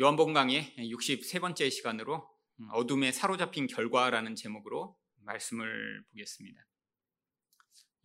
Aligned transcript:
요한복음 0.00 0.32
강의 0.32 0.76
63번째 0.78 1.72
시간으로 1.72 2.30
어둠에 2.70 3.10
사로잡힌 3.10 3.66
결과라는 3.66 4.36
제목으로 4.36 4.96
말씀을 5.24 6.04
보겠습니다. 6.10 6.64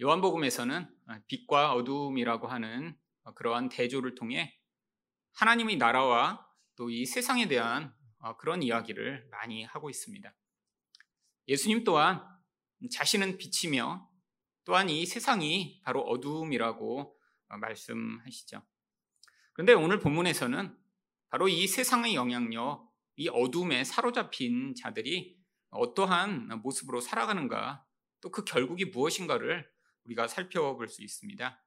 요한복음에서는 0.01 0.89
빛과 1.27 1.73
어둠이라고 1.73 2.47
하는 2.47 2.97
그러한 3.35 3.69
대조를 3.69 4.15
통해 4.15 4.59
하나님의 5.33 5.77
나라와 5.77 6.43
또 6.75 6.89
이 6.89 7.05
세상에 7.05 7.47
대한 7.47 7.93
그런 8.39 8.63
이야기를 8.63 9.27
많이 9.29 9.63
하고 9.63 9.91
있습니다. 9.91 10.35
예수님 11.47 11.83
또한 11.83 12.27
자신은 12.91 13.37
빛이며 13.37 14.09
또한 14.63 14.89
이 14.89 15.05
세상이 15.05 15.83
바로 15.83 16.01
어둠이라고 16.01 17.15
말씀하시죠. 17.49 18.63
그런데 19.51 19.73
오늘 19.73 19.99
본문에서는 19.99 20.75
바로 21.33 21.47
이 21.47 21.65
세상의 21.65 22.13
영향력, 22.13 22.87
이 23.15 23.27
어둠에 23.27 23.83
사로잡힌 23.83 24.75
자들이 24.75 25.35
어떠한 25.71 26.61
모습으로 26.61 27.01
살아가는가, 27.01 27.83
또 28.21 28.29
그 28.29 28.43
결국이 28.43 28.85
무엇인가를 28.85 29.67
우리가 30.03 30.27
살펴볼 30.27 30.87
수 30.87 31.01
있습니다. 31.01 31.59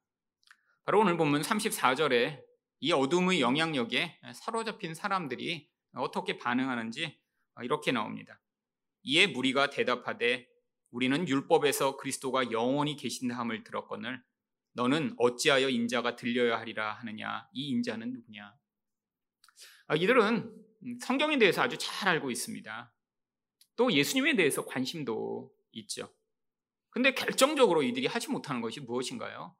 바로 0.84 1.00
오늘 1.00 1.16
본문 1.16 1.41
34절에 1.41 2.44
이 2.78 2.92
어둠의 2.92 3.41
영향력에 3.41 4.20
사로잡힌 4.36 4.94
사람들이 4.94 5.69
어떻게 5.94 6.38
반응하는지 6.38 7.20
이렇게 7.60 7.91
나옵니다. 7.91 8.41
이에 9.02 9.27
무리가 9.27 9.70
대답하되 9.70 10.48
우리는 10.92 11.27
율법에서 11.27 11.96
그리스도가 11.96 12.52
영원히 12.52 12.94
계신다 12.94 13.36
함을 13.36 13.64
들었거늘 13.64 14.22
너는 14.74 15.16
어찌하여 15.19 15.70
인자가 15.70 16.14
들려야 16.14 16.56
하리라 16.60 16.92
하느냐 16.92 17.48
이 17.52 17.66
인자는 17.70 18.12
누구냐 18.12 18.44
아, 18.46 18.66
이들은 19.95 20.52
성경에 21.00 21.38
대해서 21.38 21.62
아주 21.62 21.76
잘 21.78 22.08
알고 22.08 22.30
있습니다. 22.30 22.92
또 23.77 23.92
예수님에 23.92 24.34
대해서 24.34 24.64
관심도 24.64 25.52
있죠. 25.72 26.12
근데 26.91 27.12
결정적으로 27.12 27.83
이들이 27.83 28.06
하지 28.06 28.30
못하는 28.30 28.61
것이 28.61 28.80
무엇인가요? 28.80 29.55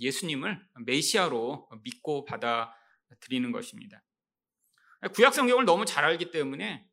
예수님을 0.00 0.66
메시아로 0.86 1.68
믿고 1.82 2.24
받아들이는 2.24 3.52
것입니다. 3.52 4.02
구약 5.14 5.34
성경을 5.34 5.64
너무 5.64 5.84
잘 5.84 6.04
알기 6.04 6.30
때문에 6.30 6.88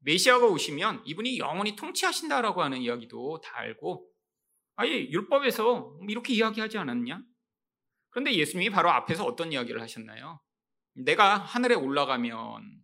메시아가 0.00 0.46
오시면 0.46 1.02
이분이 1.06 1.38
영원히 1.38 1.76
통치하신다라고 1.76 2.62
하는 2.62 2.78
이야기도 2.78 3.40
다 3.40 3.58
알고 3.58 4.10
아예 4.76 5.08
율법에서 5.10 5.98
이렇게 6.08 6.34
이야기하지 6.34 6.78
않았냐? 6.78 7.22
그런데 8.10 8.34
예수님이 8.34 8.70
바로 8.70 8.90
앞에서 8.90 9.24
어떤 9.24 9.52
이야기를 9.52 9.80
하셨나요? 9.80 10.40
내가 11.04 11.36
하늘에 11.36 11.74
올라가면 11.74 12.80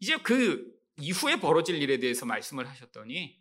이제 0.00 0.16
그 0.18 0.70
이후에 0.98 1.40
벌어질 1.40 1.80
일에 1.82 1.98
대해서 1.98 2.26
말씀을 2.26 2.68
하셨더니 2.68 3.38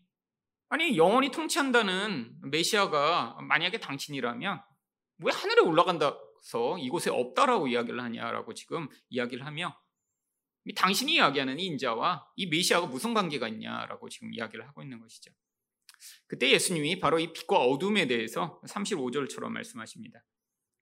아니 0.70 0.98
영원히 0.98 1.32
통치한다는 1.32 2.36
메시아가 2.52 3.38
만약에 3.42 3.80
당신이라면 3.80 4.62
왜 5.20 5.34
하늘에 5.34 5.62
올라간다서 5.62 6.78
이곳에 6.80 7.10
없다라고 7.10 7.68
이야기를 7.68 8.02
하냐라고 8.02 8.54
지금 8.54 8.88
이야기를 9.10 9.46
하며 9.46 9.78
당신이 10.76 11.16
이야기하는 11.16 11.60
이 11.60 11.66
인자와 11.66 12.28
이 12.36 12.48
메시아가 12.48 12.88
무슨 12.88 13.14
관계가 13.14 13.48
있냐라고 13.48 14.10
지금 14.10 14.34
이야기를 14.34 14.68
하고 14.68 14.84
있는 14.84 15.00
것이죠. 15.00 15.32
그때 16.28 16.52
예수님이 16.52 17.00
바로 17.00 17.20
이 17.20 17.34
빛과 17.34 17.58
어둠에 17.58 18.08
대해서 18.08 18.62
35절처럼 18.68 19.50
말씀하십니다. 19.50 20.24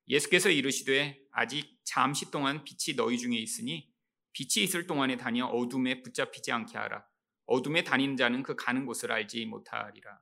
예수께서 0.08 0.50
이르시되 0.50 1.20
아직 1.32 1.78
잠시 1.84 2.32
동안 2.32 2.64
빛이 2.64 2.96
너희 2.96 3.18
중에 3.18 3.36
있으니 3.38 3.92
빛이 4.34 4.64
있을 4.64 4.88
동안에 4.88 5.18
다녀 5.18 5.46
어둠에 5.46 6.02
붙잡히지 6.02 6.52
않게 6.52 6.78
하라. 6.78 7.06
어둠에 7.46 7.84
다니는 7.84 8.18
자는 8.18 8.44
그 8.44 8.56
가는 8.56 8.86
곳을 8.86 9.12
알지 9.12 9.46
못하리라. 9.46 10.22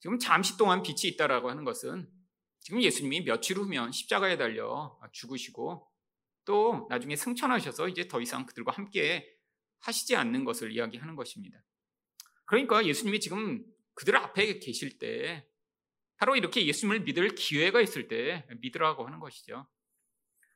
지금 0.00 0.18
잠시 0.18 0.56
동안 0.56 0.82
빛이 0.82 1.12
있다라고 1.12 1.50
하는 1.50 1.64
것은 1.64 2.08
지금 2.60 2.82
예수님이 2.82 3.24
며칠 3.24 3.56
후면 3.56 3.92
십자가에 3.92 4.36
달려 4.36 4.98
죽으시고 5.12 5.88
또 6.44 6.86
나중에 6.90 7.16
승천하셔서 7.16 7.88
이제 7.88 8.08
더 8.08 8.20
이상 8.20 8.46
그들과 8.46 8.72
함께 8.72 9.28
하시지 9.80 10.14
않는 10.16 10.44
것을 10.44 10.72
이야기하는 10.72 11.16
것입니다. 11.16 11.62
그러니까 12.44 12.84
예수님이 12.86 13.20
지금 13.20 13.64
그들 13.94 14.16
앞에 14.16 14.58
계실 14.58 14.98
때 14.98 15.46
바로 16.16 16.36
이렇게 16.36 16.66
예수님을 16.66 17.00
믿을 17.00 17.34
기회가 17.34 17.80
있을 17.80 18.08
때 18.08 18.46
믿으라고 18.60 19.06
하는 19.06 19.18
것이죠. 19.18 19.66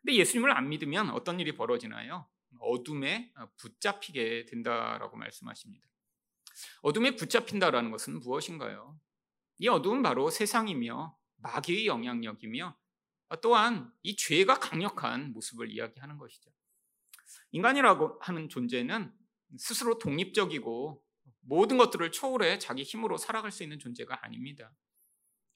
근데 0.03 0.15
예수님을 0.15 0.57
안 0.57 0.69
믿으면 0.69 1.11
어떤 1.11 1.41
일이 1.41 1.57
벌어지나요? 1.57 2.29
어둠에 2.61 3.33
붙잡히게 3.57 4.47
된다라고 4.47 5.17
말씀하십니다. 5.17 5.87
어둠에 6.83 7.17
붙잡힌다라는 7.17 7.91
것은 7.91 8.21
무엇인가요? 8.21 8.99
이 9.59 9.69
어둠은 9.69 10.03
바로 10.03 10.31
세상이며 10.31 11.17
마귀의 11.39 11.87
영향력이며 11.87 12.77
또한 13.43 13.93
이 14.03 14.17
죄가 14.17 14.61
강력한 14.61 15.33
모습을 15.33 15.71
이야기하는 15.71 16.17
것이죠. 16.19 16.51
인간이라고 17.53 18.19
하는 18.21 18.49
존재는 18.49 19.13
스스로 19.59 19.99
독립적이고 19.99 21.03
모든 21.41 21.79
것들을 21.79 22.11
초월해 22.13 22.59
자기 22.59 22.83
힘으로 22.83 23.17
살아갈 23.17 23.51
수 23.51 23.63
있는 23.63 23.79
존재가 23.79 24.25
아닙니다. 24.25 24.73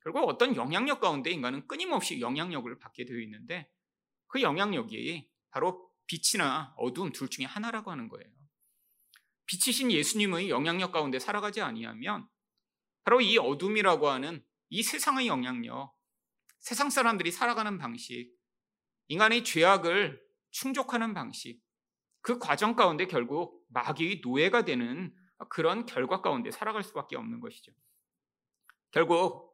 결국 0.03 0.29
어떤 0.29 0.57
영향력 0.57 1.01
가운데 1.01 1.31
인간은 1.31 1.67
끊임없이 1.67 2.21
영향력을 2.21 2.79
받게 2.79 3.05
되어 3.05 3.19
있는데 3.21 3.71
그 4.29 4.43
영향력이 4.43 5.29
바로 5.51 5.91
빛이나 6.07 6.75
어두움 6.77 7.13
둘 7.13 7.29
중에 7.29 7.45
하나라고 7.45 7.91
하는 7.91 8.09
거예요. 8.09 8.29
빛이신 9.47 9.91
예수님의 9.93 10.49
영향력 10.49 10.93
가운데 10.93 11.19
살아가지 11.19 11.61
아니하면 11.61 12.29
바로 13.05 13.21
이 13.21 13.37
어둠이라고 13.37 14.09
하는 14.09 14.45
이 14.69 14.83
세상의 14.83 15.27
영향력, 15.27 15.93
세상 16.61 16.91
사람들이 16.91 17.33
살아가는 17.33 17.77
방식, 17.79 18.33
인간의 19.09 19.45
죄악을 19.45 20.23
충족하는 20.51 21.15
방식, 21.15 21.61
그 22.21 22.39
과정 22.39 22.77
가운데 22.77 23.07
결국 23.07 23.65
마귀의 23.69 24.21
노예가 24.23 24.65
되는 24.65 25.15
그런 25.49 25.87
결과 25.87 26.21
가운데 26.21 26.51
살아갈 26.51 26.83
수밖에 26.85 27.17
없는 27.17 27.41
것이죠. 27.41 27.73
결국 28.93 29.50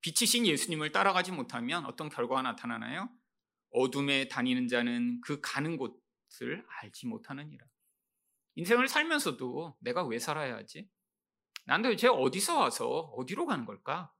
빛이신 0.00 0.46
예수님을 0.46 0.92
따라가지 0.92 1.32
못하면 1.32 1.84
어떤 1.86 2.08
결과가 2.08 2.42
나타나나요? 2.42 3.10
어둠에 3.72 4.28
다니는 4.28 4.68
자는 4.68 5.20
그 5.20 5.40
가는 5.40 5.76
곳을 5.76 6.64
알지 6.80 7.06
못하느니라. 7.06 7.66
인생을 8.56 8.88
살면서도 8.88 9.76
내가 9.80 10.04
왜 10.04 10.18
살아야 10.18 10.56
하지? 10.56 10.88
난 11.66 11.82
도대체 11.82 12.08
어디서 12.08 12.58
와서 12.58 12.88
어디로 12.88 13.46
가는 13.46 13.64
걸까? 13.64 14.12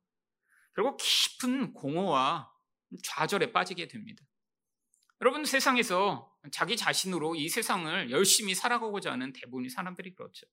결국 0.74 0.98
깊은 0.98 1.74
공허와 1.74 2.52
좌절에 3.02 3.52
빠지게 3.52 3.88
됩니다. 3.88 4.24
여러분 5.20 5.44
세상에서 5.44 6.34
자기 6.52 6.76
자신으로 6.76 7.34
이 7.34 7.48
세상을 7.48 8.10
열심히 8.10 8.54
살아가고자 8.54 9.12
하는 9.12 9.32
대부분의 9.32 9.70
사람들이 9.70 10.14
그렇죠. 10.14 10.46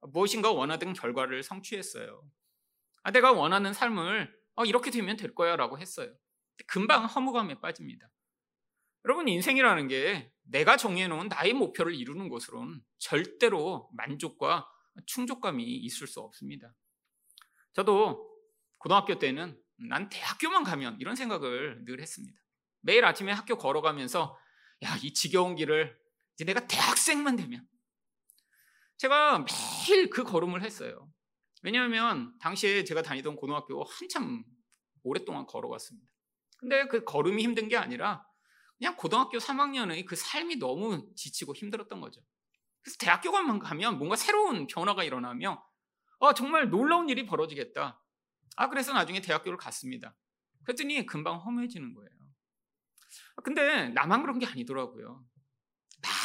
무엇인가 0.00 0.52
원하던 0.52 0.92
결과를 0.92 1.42
성취했어요. 1.42 2.22
아, 3.02 3.10
내가 3.10 3.32
원하는 3.32 3.72
삶을 3.72 4.43
어, 4.56 4.64
이렇게 4.64 4.90
되면 4.90 5.16
될 5.16 5.34
거야 5.34 5.56
라고 5.56 5.78
했어요. 5.78 6.12
금방 6.66 7.04
허무감에 7.04 7.60
빠집니다. 7.60 8.08
여러분, 9.04 9.28
인생이라는 9.28 9.88
게 9.88 10.32
내가 10.44 10.76
정해놓은 10.76 11.28
나의 11.28 11.52
목표를 11.52 11.94
이루는 11.94 12.28
것으로는 12.28 12.80
절대로 12.98 13.90
만족과 13.92 14.68
충족감이 15.06 15.64
있을 15.64 16.06
수 16.06 16.20
없습니다. 16.20 16.72
저도 17.72 18.30
고등학교 18.78 19.18
때는 19.18 19.60
난 19.76 20.08
대학교만 20.08 20.62
가면 20.62 20.98
이런 21.00 21.16
생각을 21.16 21.84
늘 21.84 22.00
했습니다. 22.00 22.38
매일 22.80 23.04
아침에 23.04 23.32
학교 23.32 23.58
걸어가면서 23.58 24.38
야, 24.84 24.96
이 25.02 25.12
지겨운 25.12 25.56
길을 25.56 25.98
이제 26.34 26.44
내가 26.44 26.66
대학생만 26.66 27.36
되면 27.36 27.66
제가 28.96 29.44
매일 29.88 30.10
그 30.10 30.22
걸음을 30.22 30.62
했어요. 30.62 31.10
왜냐하면 31.64 32.36
당시에 32.40 32.84
제가 32.84 33.00
다니던 33.00 33.36
고등학교 33.36 33.82
한참 33.84 34.44
오랫동안 35.02 35.46
걸어갔습니다. 35.46 36.06
근데 36.58 36.86
그 36.88 37.04
걸음이 37.04 37.42
힘든 37.42 37.68
게 37.68 37.76
아니라 37.78 38.24
그냥 38.76 38.96
고등학교 38.96 39.38
3학년의 39.38 40.04
그 40.04 40.14
삶이 40.14 40.56
너무 40.56 41.10
지치고 41.16 41.54
힘들었던 41.54 42.02
거죠. 42.02 42.20
그래서 42.82 42.98
대학교만 43.00 43.58
가면 43.60 43.96
뭔가 43.96 44.14
새로운 44.14 44.66
변화가 44.66 45.04
일어나며 45.04 45.66
아, 46.20 46.34
정말 46.34 46.68
놀라운 46.68 47.08
일이 47.08 47.24
벌어지겠다. 47.24 47.98
아, 48.56 48.68
그래서 48.68 48.92
나중에 48.92 49.22
대학교를 49.22 49.56
갔습니다. 49.56 50.14
그랬더니 50.64 51.06
금방 51.06 51.38
허무해지는 51.38 51.94
거예요. 51.94 52.10
근데 53.42 53.88
나만 53.88 54.20
그런 54.20 54.38
게 54.38 54.44
아니더라고요. 54.44 55.24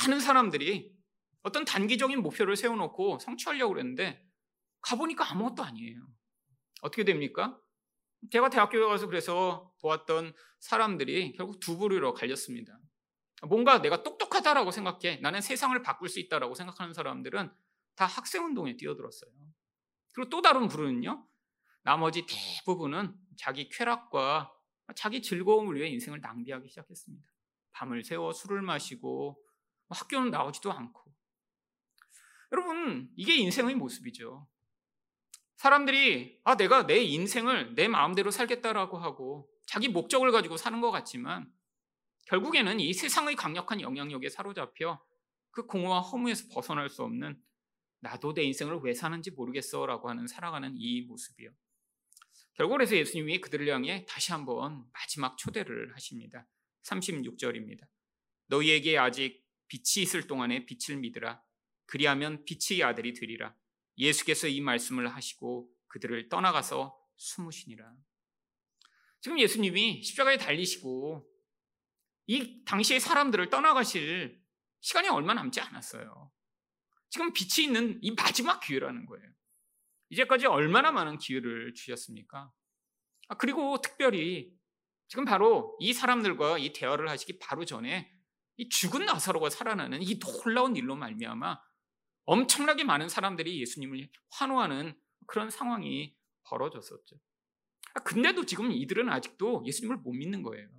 많은 0.06 0.20
사람들이 0.20 0.94
어떤 1.44 1.64
단기적인 1.64 2.22
목표를 2.22 2.58
세워놓고 2.58 3.20
성취하려고 3.20 3.74
그랬는데 3.74 4.29
가보니까 4.82 5.32
아무것도 5.32 5.64
아니에요. 5.64 6.08
어떻게 6.82 7.04
됩니까? 7.04 7.60
제가 8.32 8.50
대학교에 8.50 8.86
가서 8.86 9.08
그래서 9.08 9.74
보았던 9.82 10.34
사람들이 10.60 11.34
결국 11.34 11.60
두 11.60 11.78
부류로 11.78 12.14
갈렸습니다. 12.14 12.78
뭔가 13.48 13.82
내가 13.82 14.04
똑똑하다라고 14.04 14.72
생각해. 14.72 15.18
나는 15.18 15.42
세상을 15.42 15.82
바꿀 15.82 16.10
수 16.10 16.20
있다라고 16.20 16.56
생각하는 16.56 16.94
사람들은 16.94 17.50
다 17.96 18.06
학생운동에 18.06 18.76
뛰어들었어요. 18.76 19.32
그리고 20.14 20.30
또 20.30 20.42
다른 20.42 20.68
부류는요. 20.68 21.26
나머지 21.84 22.26
대부분은 22.26 23.16
자기 23.38 23.70
쾌락과 23.70 24.54
자기 24.96 25.22
즐거움을 25.22 25.76
위해 25.76 25.88
인생을 25.90 26.20
낭비하기 26.20 26.68
시작했습니다. 26.68 27.26
밤을 27.72 28.04
새워 28.04 28.34
술을 28.34 28.62
마시고 28.62 29.42
뭐 29.88 29.98
학교는 29.98 30.32
나오지도 30.32 30.72
않고. 30.72 31.10
여러분, 32.52 33.10
이게 33.16 33.36
인생의 33.36 33.76
모습이죠. 33.76 34.48
사람들이 35.60 36.40
아 36.46 36.56
내가 36.56 36.88
내 36.88 37.00
인생을 37.00 37.76
내 37.76 37.90
마음대로 37.90 38.32
살겠다라고 38.32 38.98
하고 38.98 39.50
자기 39.66 39.90
목적을 39.90 40.32
가지고 40.32 40.56
사는 40.56 40.80
것 40.80 40.90
같지만 40.90 41.52
결국에는 42.28 42.80
이 42.80 42.94
세상의 42.94 43.36
강력한 43.36 43.82
영향력에 43.82 44.30
사로잡혀 44.30 45.04
그 45.52 45.66
공허와 45.66 46.00
허무에서 46.00 46.48
벗어날 46.54 46.88
수 46.88 47.04
없는 47.04 47.38
나도 48.00 48.34
내 48.34 48.44
인생을 48.44 48.80
왜 48.84 48.94
사는지 48.94 49.32
모르겠어라고 49.32 50.10
하는 50.10 50.28
살아가는 50.28 50.74
이 50.78 51.02
모습이요. 51.02 51.52
결국 52.54 52.76
그래서 52.76 52.96
예수님이 52.96 53.42
그들을 53.42 53.68
향해 53.68 54.06
다시 54.08 54.32
한번 54.32 54.86
마지막 54.94 55.38
초대를 55.38 55.94
하십니다. 55.94 56.48
36절입니다. 56.84 57.86
너희에게 58.48 58.98
아직 58.98 59.46
빛이 59.68 60.04
있을 60.04 60.26
동안에 60.26 60.66
빛을 60.66 61.02
믿으라. 61.02 61.44
그리하면 61.86 62.46
빛의 62.46 62.82
아들이 62.82 63.14
되리라. 63.14 63.54
예수께서 64.00 64.48
이 64.48 64.62
말씀을 64.62 65.14
하시고 65.14 65.70
그들을 65.88 66.30
떠나가서 66.30 66.98
숨으시니라. 67.18 67.94
지금 69.22 69.40
예수님이 69.40 70.02
십자가에 70.02 70.38
달리시고 70.38 71.30
이 72.28 72.64
당시의 72.64 73.00
사람들을 73.00 73.50
떠나가실 73.50 74.42
시간이 74.82 75.10
얼마 75.10 75.34
남지 75.34 75.60
않았어요. 75.60 76.32
지금 77.10 77.34
빛이 77.34 77.68
있는 77.68 78.00
이 78.02 78.12
마지막 78.12 78.60
기회라는 78.62 79.06
거예요. 79.06 79.28
이제까지 80.10 80.46
얼마나 80.46 80.92
많은 80.92 81.18
기회를 81.18 81.74
주셨습니까? 81.74 82.52
아, 83.28 83.38
그리고 83.38 83.82
특별히 83.82 84.56
지금 85.08 85.26
바로 85.26 85.76
이 85.80 85.92
사람들과 85.94 86.60
이 86.60 86.72
대화를 86.72 87.10
하시기 87.10 87.40
바로 87.40 87.66
전에 87.66 88.12
이 88.58 88.70
죽은 88.70 89.06
나사로가 89.06 89.50
살아나는 89.50 90.02
이 90.02 90.20
놀라운 90.20 90.76
일로 90.76 90.96
말미암아 90.96 91.60
엄청나게 92.30 92.84
많은 92.84 93.10
사람들이 93.10 93.60
예수님을 93.62 94.08
환호하는 94.34 94.96
그런 95.26 95.50
상황이 95.50 96.16
벌어졌었죠. 96.44 97.20
아, 97.96 98.00
근데도 98.02 98.46
지금 98.46 98.72
이들은 98.72 99.10
아직도 99.10 99.64
예수님을 99.66 99.98
못 99.98 100.14
믿는 100.14 100.44
거예요. 100.44 100.70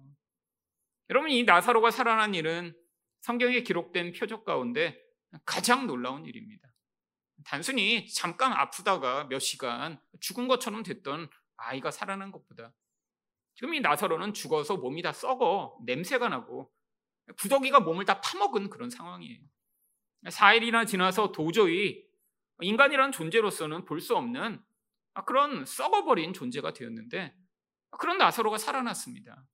여러분, 1.08 1.30
이 1.30 1.42
나사로가 1.42 1.90
살아난 1.90 2.36
일은 2.36 2.72
성경에 3.22 3.62
기록된 3.62 4.12
표적 4.12 4.44
가운데 4.44 4.96
가장 5.44 5.88
놀라운 5.88 6.24
일입니다. 6.24 6.68
단순히 7.44 8.06
잠깐 8.06 8.52
아프다가 8.52 9.24
몇 9.24 9.40
시간 9.40 10.00
죽은 10.20 10.46
것처럼 10.46 10.84
됐던 10.84 11.28
아이가 11.56 11.90
살아난 11.90 12.30
것보다 12.30 12.72
지금 13.54 13.74
이 13.74 13.80
나사로는 13.80 14.34
죽어서 14.34 14.76
몸이 14.76 15.02
다 15.02 15.12
썩어 15.12 15.78
냄새가 15.84 16.28
나고 16.28 16.72
구더기가 17.38 17.80
몸을 17.80 18.04
다 18.04 18.20
파먹은 18.20 18.70
그런 18.70 18.88
상황이에요. 18.88 19.40
4일이나 20.26 20.86
지나서 20.86 21.32
도저히 21.32 22.04
인간이라는 22.60 23.12
존재로서는 23.12 23.84
볼 23.84 24.00
수 24.00 24.16
없는 24.16 24.62
그런 25.26 25.64
썩어버린 25.64 26.32
존재가 26.32 26.72
되었는데 26.72 27.34
그런 27.98 28.18
나사로가 28.18 28.58
살아났습니다. 28.58 29.44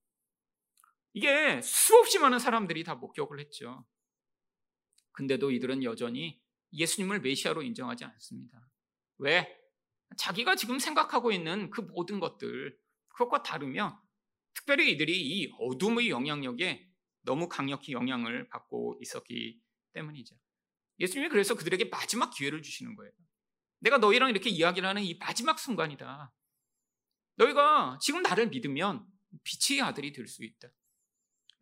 이게 1.15 1.61
수없이 1.63 2.19
많은 2.19 2.39
사람들이 2.39 2.85
다 2.85 2.95
목격을 2.95 3.41
했죠. 3.41 3.87
근데도 5.13 5.51
이들은 5.51 5.83
여전히 5.83 6.41
예수님을 6.73 7.21
메시아로 7.21 7.63
인정하지 7.63 8.05
않습니다. 8.05 8.69
왜? 9.19 9.59
자기가 10.19 10.57
지금 10.57 10.79
생각하고 10.79 11.33
있는 11.33 11.71
그 11.71 11.81
모든 11.81 12.21
것들, 12.21 12.79
그것과 13.09 13.43
다르며 13.43 14.01
특별히 14.53 14.93
이들이 14.93 15.19
이 15.19 15.53
어둠의 15.59 16.11
영향력에 16.11 16.87
너무 17.23 17.49
강력히 17.49 17.93
영향을 17.93 18.49
받고 18.49 18.99
있었기 19.01 19.61
때문이죠. 19.95 20.37
예수님이 20.99 21.29
그래서 21.29 21.55
그들에게 21.55 21.87
마지막 21.87 22.31
기회를 22.31 22.63
주시는 22.63 22.97
거예요. 22.97 23.13
내가 23.81 23.99
너희랑 23.99 24.31
이렇게 24.31 24.49
이야기를 24.51 24.89
하는 24.89 25.03
이 25.03 25.15
마지막 25.19 25.59
순간이다. 25.59 26.33
너희가 27.37 27.99
지금 28.01 28.23
나를 28.23 28.49
믿으면 28.49 29.07
빛의 29.45 29.83
아들이 29.83 30.13
될 30.13 30.27
수 30.27 30.45
있다. 30.45 30.69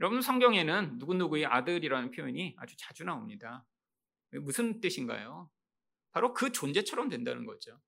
여러분 0.01 0.23
성경에는 0.23 0.99
누구누구의 0.99 1.47
아들이라는 1.47 2.11
표현이 2.13 2.55
아주 2.59 2.77
자주 2.77 3.05
나옵니다. 3.05 3.65
무슨 4.33 4.81
뜻인가요? 4.81 5.51
바로 6.13 6.33
그 6.33 6.53
존재처럼 6.53 7.09
된다는 7.09 7.45
거죠. 7.45 7.81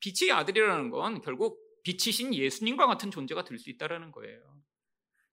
빛의 0.00 0.32
아들이라는 0.32 0.90
건 0.90 1.20
결국 1.20 1.60
빛이신 1.82 2.34
예수님과 2.34 2.86
같은 2.86 3.10
존재가 3.10 3.44
될 3.44 3.58
수 3.58 3.70
있다는 3.70 4.12
거예요. 4.12 4.62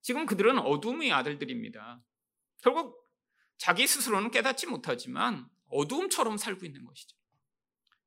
지금 0.00 0.26
그들은 0.26 0.58
어둠의 0.58 1.12
아들들입니다. 1.12 2.02
결국 2.62 3.07
자기 3.58 3.86
스스로는 3.86 4.30
깨닫지 4.30 4.66
못하지만 4.66 5.48
어두움처럼 5.68 6.38
살고 6.38 6.64
있는 6.64 6.84
것이죠. 6.84 7.16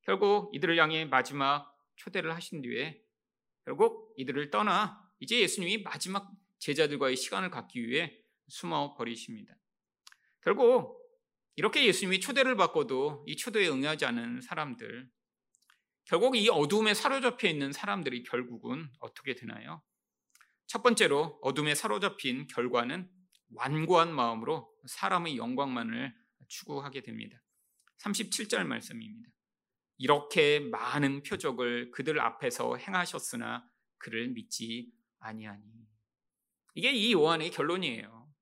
결국 0.02 0.54
이들을 0.54 0.76
향해 0.78 1.04
마지막 1.04 1.78
초대를 1.96 2.34
하신 2.34 2.62
뒤에 2.62 3.00
결국 3.64 4.12
이들을 4.16 4.50
떠나 4.50 5.00
이제 5.20 5.38
예수님이 5.38 5.82
마지막 5.82 6.32
제자들과의 6.58 7.16
시간을 7.16 7.50
갖기 7.50 7.86
위해 7.86 8.18
숨어 8.48 8.94
버리십니다. 8.96 9.54
결국 10.40 11.00
이렇게 11.54 11.84
예수님이 11.86 12.20
초대를 12.20 12.56
받고도 12.56 13.24
이 13.28 13.36
초대에 13.36 13.68
응하지 13.68 14.04
않은 14.06 14.40
사람들, 14.40 15.08
결국 16.04 16.36
이 16.36 16.48
어두움에 16.48 16.94
사로잡혀 16.94 17.48
있는 17.48 17.72
사람들이 17.72 18.24
결국은 18.24 18.90
어떻게 18.98 19.34
되나요? 19.34 19.82
첫 20.66 20.82
번째로 20.82 21.38
어둠에 21.42 21.74
사로잡힌 21.74 22.46
결과는 22.48 23.08
완고한 23.54 24.14
마음으로 24.14 24.72
사람의 24.86 25.36
영광만을 25.36 26.14
추구하게 26.48 27.02
됩니다. 27.02 27.42
37절 27.98 28.64
말씀입니다. 28.64 29.28
이렇게 29.98 30.60
많은 30.60 31.22
표적을 31.22 31.90
그들 31.92 32.20
앞에서 32.20 32.76
행하셨으나 32.76 33.68
그를 33.98 34.28
믿지 34.28 34.90
아니하니. 35.20 35.62
이게 36.74 36.90
이 36.92 37.12
요한의 37.12 37.50
결론이에요. 37.50 38.32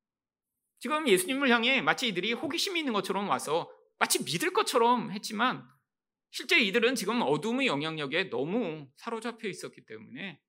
지금 0.79 1.07
예수님을 1.07 1.51
향해 1.51 1.83
마치 1.83 2.09
이들이 2.09 2.33
호기심이 2.33 2.79
있는 2.79 2.93
것처럼 2.95 3.29
와서 3.29 3.71
마치 3.99 4.23
믿을 4.25 4.53
것처럼 4.53 5.11
했지만 5.11 5.69
실제 6.31 6.59
이들은 6.59 6.95
지금 6.95 7.21
어둠의 7.21 7.67
영향력에 7.67 8.31
너무 8.31 8.89
사로잡혀 8.97 9.49
있었기 9.49 9.85
때문에 9.85 10.41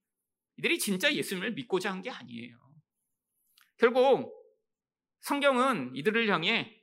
이들이 0.57 0.79
진짜 0.79 1.13
예수님을 1.13 1.53
믿고자 1.53 1.91
한 1.91 2.01
게 2.01 2.09
아니에요. 2.09 2.57
결국 3.77 4.40
성경은 5.21 5.95
이들을 5.95 6.27
향해 6.29 6.77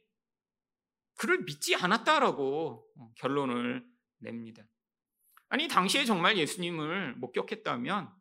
그를 1.16 1.44
믿지 1.44 1.74
않았다라고 1.74 2.86
결론을 3.16 3.84
냅니다. 4.18 4.64
아니, 5.48 5.66
당시에 5.66 6.04
정말 6.04 6.38
예수님을 6.38 7.14
목격했다면 7.16 8.12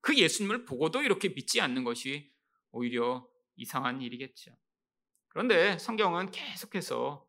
그 0.00 0.16
예수님을 0.16 0.64
보고도 0.64 1.02
이렇게 1.02 1.28
믿지 1.28 1.60
않는 1.60 1.84
것이 1.84 2.32
오히려 2.70 3.28
이상한 3.56 4.00
일이겠죠. 4.00 4.56
그런데 5.28 5.78
성경은 5.78 6.30
계속해서 6.30 7.26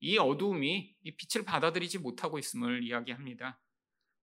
이 0.00 0.18
어두움이 0.18 0.96
이 1.02 1.16
빛을 1.16 1.44
받아들이지 1.44 1.98
못하고 1.98 2.38
있음을 2.38 2.82
이야기합니다. 2.82 3.60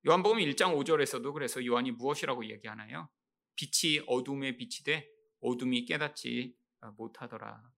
요한복음 0.07 0.39
1장 0.39 0.75
5절에서도 0.75 1.33
그래서 1.33 1.63
요한이 1.65 1.91
무엇이라고 1.91 2.49
얘기하나요? 2.49 3.09
빛이 3.55 4.03
어둠에 4.07 4.57
돼 4.83 5.07
어둠이 5.39 5.85
깨닫지 5.85 6.55
못하더라. 6.89 7.71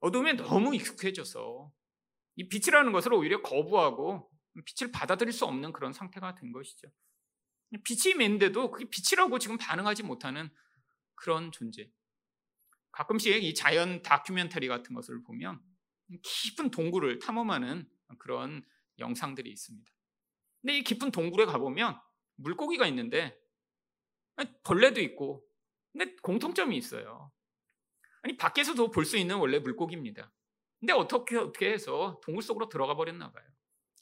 어둠에 0.00 0.34
너무 0.34 0.74
익숙해져서 0.74 1.72
이 2.36 2.48
빛이라는 2.48 2.92
것을 2.92 3.12
오히려 3.12 3.42
거부하고 3.42 4.30
빛을 4.64 4.92
받아들일 4.92 5.32
수 5.32 5.44
없는 5.44 5.72
그런 5.72 5.92
상태가 5.92 6.34
된 6.34 6.52
것이죠. 6.52 6.88
빛이 7.84 8.12
있는데도 8.12 8.70
그게 8.70 8.88
빛이라고 8.88 9.38
지금 9.38 9.58
반응하지 9.58 10.04
못하는 10.04 10.50
그런 11.14 11.50
존재. 11.52 11.90
가끔씩 12.92 13.42
이 13.42 13.54
자연 13.54 14.02
다큐멘터리 14.02 14.68
같은 14.68 14.94
것을 14.94 15.22
보면 15.24 15.60
깊은 16.22 16.70
동굴을 16.70 17.18
탐험하는 17.18 17.88
그런 18.18 18.64
영상들이 18.98 19.50
있습니다. 19.50 19.92
근데 20.62 20.78
이 20.78 20.82
깊은 20.82 21.10
동굴에 21.10 21.44
가보면 21.44 22.00
물고기가 22.36 22.86
있는데 22.86 23.38
벌레도 24.64 25.00
있고 25.00 25.44
근데 25.92 26.14
공통점이 26.22 26.76
있어요. 26.76 27.32
아니 28.28 28.36
밖에서도 28.36 28.90
볼 28.90 29.06
수 29.06 29.16
있는 29.16 29.36
원래 29.36 29.58
물고기입니다. 29.58 30.30
근데 30.78 30.92
어떻게 30.92 31.38
어떻게 31.38 31.72
해서 31.72 32.20
동굴 32.22 32.42
속으로 32.42 32.68
들어가 32.68 32.94
버렸나 32.94 33.32
봐요. 33.32 33.44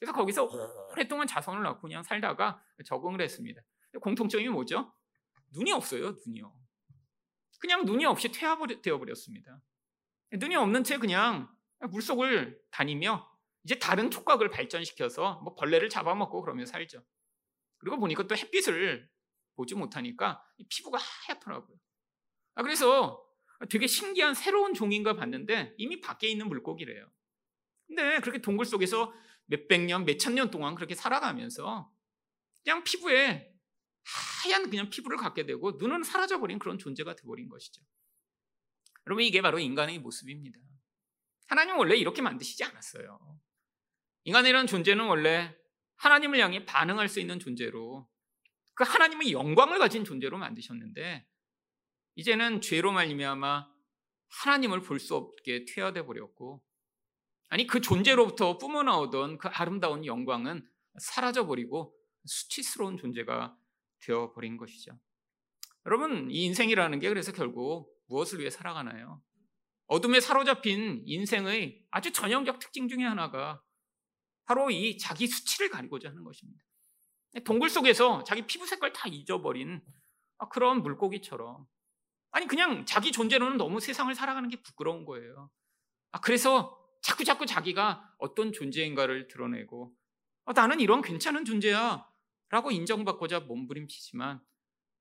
그래서 0.01 0.13
거기서 0.13 0.51
오랫동안 0.91 1.29
자손을 1.29 1.63
낳고 1.63 1.83
그냥 1.83 2.03
살다가 2.03 2.61
적응을 2.85 3.21
했습니다. 3.21 3.63
공통점이 4.01 4.49
뭐죠? 4.49 4.93
눈이 5.53 5.71
없어요, 5.73 6.17
눈이요. 6.27 6.53
그냥 7.61 7.85
눈이 7.85 8.05
없이 8.05 8.31
퇴화되어 8.33 8.99
버렸습니다. 8.99 9.61
눈이 10.33 10.57
없는 10.57 10.83
채 10.83 10.99
그냥 10.99 11.49
물속을 11.79 12.61
다니며 12.73 13.31
이제 13.63 13.79
다른 13.79 14.11
촉각을 14.11 14.51
발전시켜서 14.51 15.41
뭐 15.45 15.55
벌레를 15.55 15.89
잡아먹고 15.89 16.43
그러며 16.43 16.67
살죠. 16.67 17.05
그리고 17.79 17.99
보니까 17.99 18.27
또 18.27 18.35
햇빛을 18.37 19.09
보지 19.55 19.77
못하니까 19.77 20.45
피부가 20.69 20.99
하얗더라고요. 20.99 21.79
아, 22.57 22.63
그래서 22.63 23.25
되게 23.71 23.87
신기한 23.87 24.35
새로운 24.35 24.75
종인가 24.75 25.15
봤는데 25.17 25.75
이미 25.79 26.01
밖에 26.01 26.29
있는 26.29 26.49
물고기래요. 26.49 27.11
근데 27.87 28.21
그렇게 28.21 28.41
동굴 28.41 28.67
속에서 28.67 29.13
몇백 29.47 29.83
년, 29.83 30.05
몇천 30.05 30.35
년 30.35 30.51
동안 30.51 30.75
그렇게 30.75 30.95
살아가면서 30.95 31.91
그냥 32.65 32.83
피부에 32.85 33.53
하얀 34.45 34.71
그냥 34.71 34.91
피부를 34.91 35.17
갖게 35.17 35.47
되고 35.47 35.73
눈은 35.73 36.03
사라져버린 36.03 36.59
그런 36.59 36.79
존재가 36.79 37.17
되어버린 37.17 37.49
것이죠. 37.49 37.83
여러분 39.07 39.25
이게 39.25 39.41
바로 39.41 39.59
인간의 39.59 40.01
모습입니다. 40.01 40.59
하나님은 41.47 41.79
원래 41.79 41.97
이렇게 41.97 42.23
만드시지 42.23 42.65
않았어요. 42.65 43.41
인간이라는 44.25 44.67
존재는 44.67 45.05
원래 45.05 45.57
하나님을 45.97 46.41
향해 46.41 46.65
반응할 46.65 47.09
수 47.09 47.21
있는 47.21 47.39
존재로 47.39 48.09
그 48.75 48.85
하나님의 48.85 49.33
영광을 49.33 49.79
가진 49.79 50.05
존재로 50.05 50.39
만드셨는데 50.39 51.27
이제는 52.17 52.61
죄로 52.61 52.93
말미암아 52.93 53.69
하나님을 54.29 54.83
볼 54.83 54.99
수 54.99 55.15
없게 55.15 55.65
퇴화돼 55.65 56.05
버렸고 56.05 56.63
아니 57.49 57.67
그 57.67 57.81
존재로부터 57.81 58.59
뿜어나오던 58.59 59.39
그 59.39 59.49
아름다운 59.49 60.05
영광은 60.05 60.69
사라져 60.99 61.47
버리고 61.47 61.95
수치스러운 62.25 62.97
존재가 62.97 63.57
되어 64.01 64.33
버린 64.33 64.57
것이죠. 64.57 64.99
여러분 65.85 66.31
이 66.31 66.45
인생이라는 66.45 66.99
게 66.99 67.09
그래서 67.09 67.33
결국 67.33 67.95
무엇을 68.09 68.41
위해 68.41 68.51
살아가나요? 68.51 69.23
어둠에 69.87 70.21
사로잡힌 70.21 71.03
인생의 71.05 71.87
아주 71.91 72.13
전형적 72.13 72.59
특징 72.59 72.89
중에 72.89 73.05
하나가 73.05 73.63
바로 74.45 74.71
이 74.71 74.99
자기 74.99 75.27
수치를 75.27 75.71
가리고자 75.71 76.09
하는 76.09 76.25
것입니다. 76.25 76.65
동굴 77.45 77.69
속에서 77.71 78.25
자기 78.25 78.47
피부 78.47 78.67
색깔 78.67 78.93
다 78.93 79.09
잊어버린 79.09 79.81
그런 80.51 80.83
물고기처럼 80.83 81.67
아니 82.31 82.47
그냥 82.47 82.85
자기 82.87 83.13
존재로는 83.13 83.57
너무 83.57 83.81
세상을 83.81 84.15
살아가는 84.15 84.49
게 84.49 84.61
부끄러운 84.63 85.05
거예요. 85.05 85.51
아, 86.13 86.21
그래서 86.21 86.79
자꾸 87.03 87.25
자꾸 87.25 87.47
자기가 87.47 88.15
어떤 88.19 88.53
존재인가를 88.53 89.29
드러내고 89.29 89.95
어, 90.45 90.53
나는 90.53 90.81
이런 90.81 91.03
괜찮은 91.03 91.45
존재야라고 91.45 92.71
인정받고자 92.71 93.41
몸부림치지만 93.41 94.41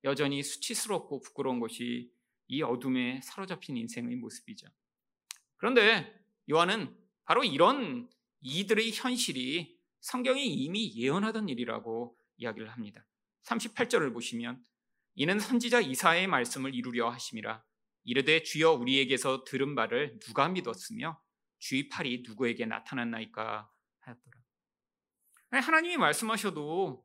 여전히 0.04 0.42
수치스럽고 0.42 1.20
부끄러운 1.20 1.60
것이 1.60 2.12
이 2.48 2.62
어둠에 2.62 3.20
사로잡힌 3.22 3.76
인생의 3.76 4.16
모습이죠. 4.16 4.68
그런데 5.56 6.20
요한은 6.50 6.96
바로 7.24 7.42
이런 7.44 8.08
이들의 8.40 8.92
현실이 8.92 9.76
성경이 10.00 10.46
이미 10.46 10.94
예언하던 10.94 11.48
일이라고 11.48 12.16
이야기를 12.36 12.70
합니다. 12.70 13.04
38절을 13.44 14.12
보시면 14.12 14.64
이는 15.16 15.40
선지자 15.40 15.80
이사의 15.80 16.26
말씀을 16.26 16.74
이루려 16.74 17.08
하심이라 17.08 17.64
이르되 18.04 18.42
주여 18.42 18.72
우리에게서 18.72 19.44
들은 19.44 19.74
바를 19.74 20.18
누가 20.20 20.48
믿었으며 20.48 21.20
주의 21.58 21.88
팔이 21.88 22.22
누구에게 22.26 22.66
나타났나이까 22.66 23.68
하였더라. 24.00 24.38
하나님이 25.50 25.96
말씀하셔도 25.96 27.04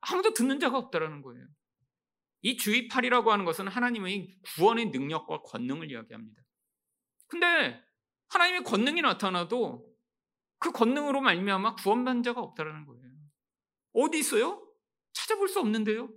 아무도 0.00 0.32
듣는 0.32 0.60
자가 0.60 0.78
없다라는 0.78 1.22
거예요. 1.22 1.46
이 2.42 2.56
주의 2.56 2.86
팔이라고 2.86 3.32
하는 3.32 3.44
것은 3.44 3.66
하나님의 3.66 4.38
구원의 4.54 4.86
능력과 4.86 5.42
권능을 5.42 5.90
이야기합니다. 5.90 6.40
근데 7.26 7.82
하나님의 8.28 8.62
권능이 8.62 9.02
나타나도 9.02 9.92
그 10.58 10.70
권능으로 10.70 11.20
말미암아 11.20 11.74
구원받는 11.74 12.22
자가 12.22 12.40
없다라는 12.40 12.86
거예요. 12.86 13.02
어디 13.92 14.20
있어요? 14.20 14.64
찾아볼 15.12 15.48
수 15.48 15.58
없는데요. 15.58 16.08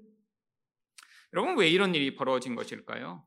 여러분 1.34 1.58
왜 1.58 1.70
이런 1.70 1.96
일이 1.96 2.16
벌어진 2.16 2.56
것일까요? 2.56 3.26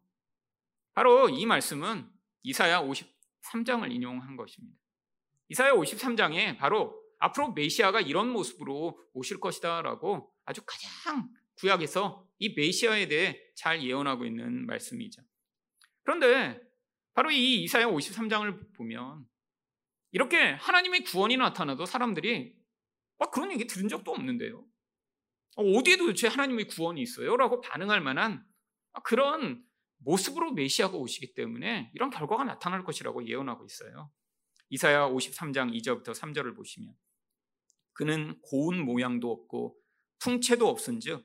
바로 0.92 1.28
이 1.28 1.46
말씀은 1.46 2.08
이사야 2.42 2.82
53장을 2.82 3.90
인용한 3.90 4.36
것입니다. 4.36 4.78
이사야 5.48 5.72
53장에 5.72 6.58
바로 6.58 7.02
앞으로 7.18 7.52
메시아가 7.52 8.00
이런 8.00 8.30
모습으로 8.30 9.00
오실 9.12 9.40
것이다라고 9.40 10.32
아주 10.44 10.62
가장 10.64 11.28
구약에서 11.56 12.28
이 12.38 12.54
메시아에 12.54 13.08
대해 13.08 13.40
잘 13.54 13.82
예언하고 13.82 14.26
있는 14.26 14.66
말씀이죠. 14.66 15.22
그런데 16.02 16.60
바로 17.14 17.30
이 17.30 17.62
이사야 17.62 17.86
53장을 17.86 18.74
보면 18.74 19.26
이렇게 20.10 20.52
하나님의 20.52 21.04
구원이 21.04 21.36
나타나도 21.36 21.86
사람들이 21.86 22.54
막 23.18 23.30
그런 23.30 23.52
얘기 23.52 23.66
들은 23.66 23.88
적도 23.88 24.12
없는데요. 24.12 24.64
어, 25.56 25.62
어디에 25.62 25.96
도대체 25.96 26.28
하나님의 26.28 26.66
구원이 26.68 27.00
있어요? 27.00 27.36
라고 27.36 27.60
반응할 27.60 28.00
만한 28.00 28.44
그런 29.04 29.64
모습으로 29.98 30.52
메시아가 30.52 30.96
오시기 30.96 31.34
때문에 31.34 31.90
이런 31.94 32.10
결과가 32.10 32.44
나타날 32.44 32.84
것이라고 32.84 33.26
예언하고 33.26 33.64
있어요. 33.64 34.10
이사야 34.70 35.08
53장 35.08 35.72
2절부터 35.80 36.14
3절을 36.14 36.56
보시면 36.56 36.94
그는 37.92 38.38
고운 38.42 38.84
모양도 38.84 39.30
없고 39.30 39.76
풍채도 40.18 40.68
없은즉 40.68 41.24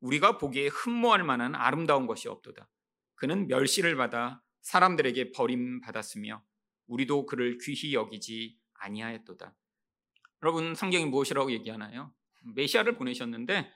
우리가 0.00 0.38
보기에 0.38 0.68
흠모할 0.68 1.24
만한 1.24 1.54
아름다운 1.54 2.06
것이 2.06 2.28
없도다. 2.28 2.68
그는 3.14 3.48
멸시를 3.48 3.96
받아 3.96 4.42
사람들에게 4.62 5.32
버림 5.32 5.80
받았으며 5.80 6.42
우리도 6.86 7.26
그를 7.26 7.58
귀히 7.58 7.94
여기지 7.94 8.58
아니하였도다. 8.74 9.54
여러분 10.42 10.74
성경이 10.74 11.06
무엇이라고 11.06 11.52
얘기하나요? 11.52 12.12
메시아를 12.40 12.96
보내셨는데 12.96 13.72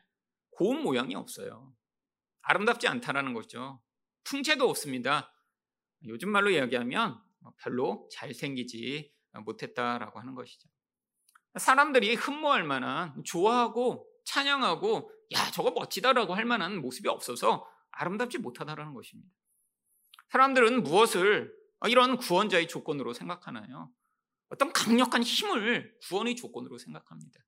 고운 0.50 0.83
모양이 0.83 1.14
없어요. 1.14 1.75
아름답지 2.42 2.88
않다라는 2.88 3.35
거죠. 3.35 3.83
풍채도 4.25 4.68
없습니다. 4.68 5.33
요즘 6.06 6.30
말로 6.30 6.50
이야기하면 6.50 7.21
별로 7.59 8.09
잘생기지 8.12 9.12
못했다라고 9.44 10.21
하는 10.21 10.35
것이죠. 10.35 10.68
사람들이 11.56 12.14
흠모할 12.14 12.64
만한 12.64 13.23
좋아하고 13.25 14.09
찬양하고 14.25 15.11
야 15.33 15.50
저거 15.50 15.71
멋지다라고 15.71 16.35
할 16.35 16.44
만한 16.44 16.80
모습이 16.80 17.09
없어서 17.09 17.68
아름답지 17.90 18.38
못하다라는 18.38 18.94
것입니다. 18.94 19.30
사람들은 20.28 20.83
무엇을 20.83 21.54
이런 21.87 22.16
구원자의 22.16 22.66
조건으로 22.68 23.12
생각하나요? 23.12 23.90
어떤 24.49 24.73
강력한 24.73 25.23
힘을 25.23 25.97
구원의 26.09 26.37
조건으로 26.37 26.78
생각합니다. 26.78 27.40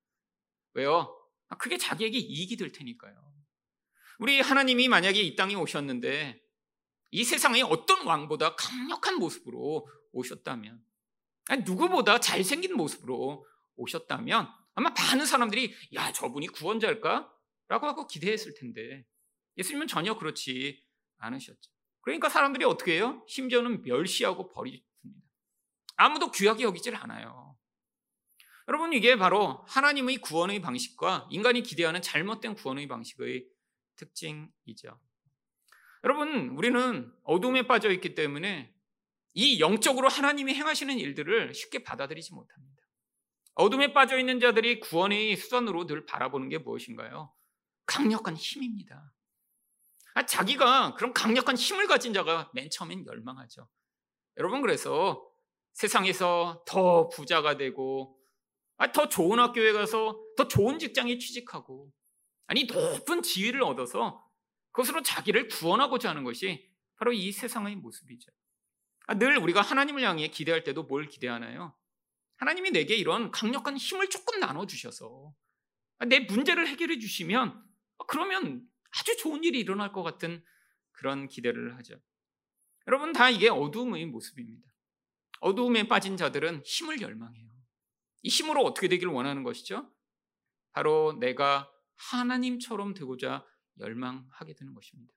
왜요? 0.76 1.10
그게 1.58 1.78
자기에게 1.78 2.18
이익이 2.18 2.56
될 2.56 2.70
테니까요. 2.70 3.14
우리 4.18 4.40
하나님이 4.40 4.88
만약에 4.88 5.20
이 5.20 5.34
땅에 5.34 5.54
오셨는데 5.54 6.40
이 7.12 7.24
세상의 7.24 7.62
어떤 7.62 8.06
왕보다 8.06 8.56
강력한 8.56 9.16
모습으로 9.16 9.88
오셨다면 10.12 10.84
누구보다 11.64 12.20
잘생긴 12.20 12.76
모습으로 12.76 13.46
오셨다면 13.76 14.48
아마 14.74 14.90
많은 14.90 15.24
사람들이 15.24 15.74
야 15.94 16.12
저분이 16.12 16.48
구원자일까? 16.48 17.32
라고 17.68 17.86
하고 17.86 18.06
기대했을 18.06 18.54
텐데 18.54 19.06
예수님은 19.56 19.86
전혀 19.86 20.16
그렇지 20.18 20.84
않으셨죠. 21.18 21.70
그러니까 22.02 22.28
사람들이 22.28 22.64
어떻게 22.64 22.96
해요? 22.96 23.24
심지어는 23.28 23.82
멸시하고 23.82 24.52
버립니다. 24.52 24.86
아무도 25.96 26.30
귀하게 26.30 26.64
여기질 26.64 26.94
않아요. 26.94 27.45
여러분 28.68 28.92
이게 28.92 29.16
바로 29.16 29.64
하나님의 29.68 30.18
구원의 30.18 30.60
방식과 30.60 31.28
인간이 31.30 31.62
기대하는 31.62 32.02
잘못된 32.02 32.54
구원의 32.54 32.88
방식의 32.88 33.46
특징이죠. 33.96 35.00
여러분 36.04 36.50
우리는 36.50 37.12
어둠에 37.22 37.66
빠져 37.66 37.90
있기 37.92 38.14
때문에 38.14 38.74
이 39.34 39.60
영적으로 39.60 40.08
하나님이 40.08 40.54
행하시는 40.54 40.98
일들을 40.98 41.54
쉽게 41.54 41.82
받아들이지 41.82 42.32
못합니다. 42.34 42.82
어둠에 43.54 43.92
빠져 43.92 44.18
있는 44.18 44.40
자들이 44.40 44.80
구원의 44.80 45.36
수단으로 45.36 45.86
늘 45.86 46.04
바라보는 46.04 46.48
게 46.48 46.58
무엇인가요? 46.58 47.32
강력한 47.86 48.34
힘입니다. 48.34 49.12
아, 50.14 50.26
자기가 50.26 50.94
그런 50.94 51.12
강력한 51.12 51.56
힘을 51.56 51.86
가진 51.86 52.12
자가 52.12 52.50
맨 52.54 52.68
처음엔 52.70 53.06
열망하죠. 53.06 53.68
여러분 54.38 54.60
그래서 54.60 55.26
세상에서 55.74 56.64
더 56.66 57.08
부자가 57.08 57.56
되고 57.56 58.18
아, 58.78 58.92
더 58.92 59.08
좋은 59.08 59.38
학교에 59.38 59.72
가서 59.72 60.20
더 60.36 60.48
좋은 60.48 60.78
직장에 60.78 61.18
취직하고 61.18 61.92
아니 62.46 62.64
높은 62.64 63.22
지위를 63.22 63.62
얻어서 63.62 64.24
그것으로 64.72 65.02
자기를 65.02 65.48
구원하고자 65.48 66.10
하는 66.10 66.24
것이 66.24 66.70
바로 66.96 67.12
이 67.12 67.32
세상의 67.32 67.76
모습이죠. 67.76 68.30
아, 69.06 69.14
늘 69.14 69.38
우리가 69.38 69.62
하나님을 69.62 70.02
향해 70.02 70.28
기대할 70.28 70.64
때도 70.64 70.84
뭘 70.84 71.08
기대하나요? 71.08 71.74
하나님이 72.36 72.70
내게 72.70 72.94
이런 72.94 73.30
강력한 73.30 73.76
힘을 73.76 74.10
조금 74.10 74.40
나눠주셔서 74.40 75.34
내 76.06 76.20
문제를 76.20 76.68
해결해 76.68 76.98
주시면 76.98 77.64
그러면 78.08 78.68
아주 78.90 79.16
좋은 79.16 79.42
일이 79.44 79.58
일어날 79.58 79.92
것 79.92 80.02
같은 80.02 80.44
그런 80.92 81.28
기대를 81.28 81.76
하죠. 81.78 81.94
여러분 82.86 83.12
다 83.12 83.30
이게 83.30 83.48
어둠의 83.48 84.06
모습입니다. 84.06 84.70
어두움에 85.40 85.88
빠진 85.88 86.16
자들은 86.16 86.62
힘을 86.64 87.00
열망해요. 87.00 87.55
이 88.22 88.28
힘으로 88.28 88.62
어떻게 88.62 88.88
되기를 88.88 89.12
원하는 89.12 89.42
것이죠? 89.42 89.90
바로 90.72 91.14
내가 91.18 91.70
하나님처럼 91.96 92.94
되고자 92.94 93.44
열망하게 93.78 94.54
되는 94.54 94.74
것입니다. 94.74 95.12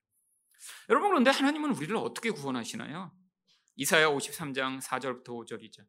여러분 0.89 1.09
그런데 1.09 1.29
하나님은 1.29 1.71
우리를 1.71 1.95
어떻게 1.95 2.31
구원하시나요? 2.31 3.15
이사야 3.75 4.09
53장 4.09 4.81
4절부터 4.81 5.25
5절이죠. 5.25 5.85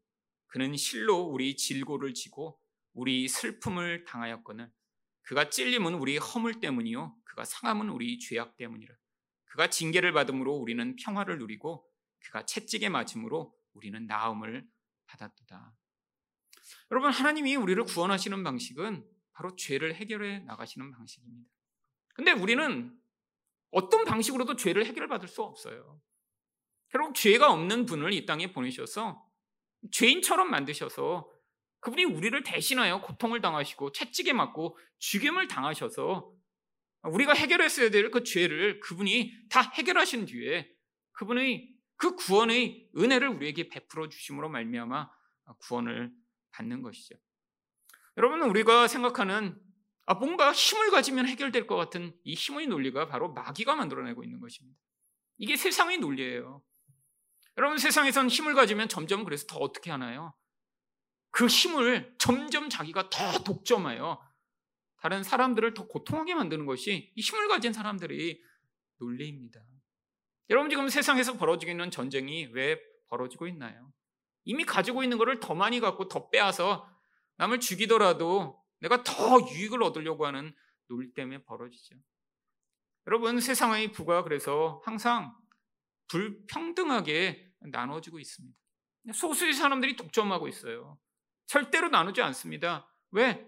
그는 0.47 0.75
실로 0.75 1.21
우리 1.21 1.55
질고를 1.55 2.13
지고 2.13 2.59
우리 2.93 3.27
슬픔을 3.27 4.03
당하였거늘 4.05 4.71
그가 5.23 5.49
찔림은 5.49 5.93
우리 5.95 6.17
허물 6.17 6.59
때문이요 6.59 7.15
그가 7.23 7.45
상함은 7.45 7.89
우리 7.89 8.19
죄악 8.19 8.57
때문이라 8.57 8.93
그가 9.45 9.69
징계를 9.69 10.13
받음으로 10.13 10.53
우리는 10.53 10.95
평화를 10.95 11.37
누리고 11.39 11.85
그가 12.19 12.45
채찍에 12.45 12.89
맞음으로 12.89 13.53
우리는 13.73 14.05
나음을 14.07 14.67
받았도다. 15.05 15.73
여러분 16.91 17.09
하나님이 17.11 17.55
우리를 17.55 17.81
구원하시는 17.85 18.43
방식은 18.43 19.07
바로 19.31 19.55
죄를 19.55 19.95
해결해 19.95 20.39
나가시는 20.39 20.91
방식입니다. 20.91 21.49
근데 22.13 22.31
우리는 22.31 22.93
어떤 23.71 24.03
방식으로도 24.03 24.57
죄를 24.57 24.85
해결받을 24.85 25.27
수 25.29 25.41
없어요. 25.41 26.01
결국 26.89 27.15
죄가 27.15 27.51
없는 27.51 27.85
분을 27.85 28.11
이 28.11 28.25
땅에 28.25 28.51
보내셔서 28.51 29.25
죄인처럼 29.91 30.51
만드셔서 30.51 31.31
그분이 31.79 32.03
우리를 32.03 32.43
대신하여 32.43 33.01
고통을 33.01 33.39
당하시고 33.41 33.93
채찍에 33.93 34.33
맞고 34.33 34.77
죽임을 34.99 35.47
당하셔서 35.47 36.31
우리가 37.03 37.33
해결했어야 37.33 37.89
될 37.89 38.11
그 38.11 38.23
죄를 38.23 38.81
그분이 38.81 39.47
다 39.49 39.61
해결하신 39.61 40.25
뒤에 40.25 40.69
그분의 41.13 41.73
그 41.95 42.15
구원의 42.15 42.89
은혜를 42.97 43.29
우리에게 43.29 43.69
베풀어 43.69 44.09
주심으로 44.09 44.49
말미암아 44.49 45.09
구원을 45.59 46.11
받는 46.51 46.81
것이죠. 46.81 47.15
여러분 48.17 48.41
우리가 48.41 48.87
생각하는 48.87 49.59
아, 50.05 50.13
뭔가 50.15 50.51
힘을 50.51 50.91
가지면 50.91 51.27
해결될 51.27 51.67
것 51.67 51.75
같은 51.75 52.13
이 52.23 52.33
힘의 52.33 52.67
논리가 52.67 53.07
바로 53.07 53.31
마귀가 53.33 53.75
만들어내고 53.75 54.23
있는 54.23 54.39
것입니다. 54.39 54.79
이게 55.37 55.55
세상의 55.55 55.99
논리예요. 55.99 56.61
여러분 57.57 57.77
세상에선 57.77 58.27
힘을 58.29 58.53
가지면 58.53 58.89
점점 58.89 59.23
그래서 59.23 59.45
더 59.47 59.57
어떻게 59.57 59.91
하나요? 59.91 60.33
그 61.31 61.47
힘을 61.47 62.13
점점 62.17 62.69
자기가 62.69 63.09
더 63.09 63.43
독점하여 63.43 64.21
다른 64.97 65.23
사람들을 65.23 65.73
더 65.73 65.87
고통하게 65.87 66.35
만드는 66.35 66.65
것이 66.65 67.11
이 67.15 67.21
힘을 67.21 67.47
가진 67.47 67.73
사람들의 67.73 68.41
논리입니다. 68.99 69.61
여러분 70.49 70.69
지금 70.69 70.89
세상에서 70.89 71.37
벌어지고 71.37 71.71
있는 71.71 71.89
전쟁이 71.89 72.45
왜 72.51 72.79
벌어지고 73.07 73.47
있나요? 73.47 73.91
이미 74.43 74.63
가지고 74.63 75.03
있는 75.03 75.17
것을 75.17 75.39
더 75.39 75.53
많이 75.53 75.79
갖고 75.79 76.07
더 76.07 76.29
빼앗아 76.29 76.83
남을 77.37 77.59
죽이더라도 77.59 78.61
내가 78.79 79.03
더 79.03 79.39
유익을 79.51 79.81
얻으려고 79.83 80.25
하는 80.25 80.53
논리 80.87 81.13
때문에 81.13 81.43
벌어지죠. 81.43 81.95
여러분 83.07 83.39
세상의 83.39 83.91
부가 83.91 84.23
그래서 84.23 84.81
항상 84.85 85.35
불평등하게 86.07 87.51
나눠지고 87.61 88.19
있습니다. 88.19 88.57
소수의 89.13 89.53
사람들이 89.53 89.95
독점하고 89.95 90.47
있어요. 90.47 90.99
절대로 91.47 91.89
나누지 91.89 92.21
않습니다. 92.21 92.87
왜? 93.11 93.47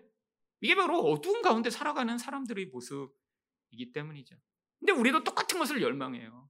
이게 0.62 0.76
바로 0.76 1.00
어두운 1.00 1.42
가운데 1.42 1.70
살아가는 1.70 2.18
사람들의 2.18 2.68
모습이기 2.68 3.92
때문이죠. 3.94 4.36
근데 4.80 4.94
우리도 4.94 5.24
똑같은 5.24 5.60
것을 5.60 5.82
열망해요. 5.82 6.50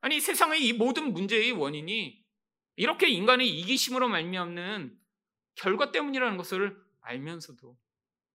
아니 0.00 0.20
세상의 0.20 0.66
이 0.66 0.72
모든 0.72 1.12
문제의 1.12 1.52
원인이 1.52 2.23
이렇게 2.76 3.08
인간의 3.08 3.48
이기심으로 3.48 4.08
말미암는 4.08 4.98
결과 5.54 5.92
때문이라는 5.92 6.36
것을 6.36 6.76
알면서도 7.00 7.76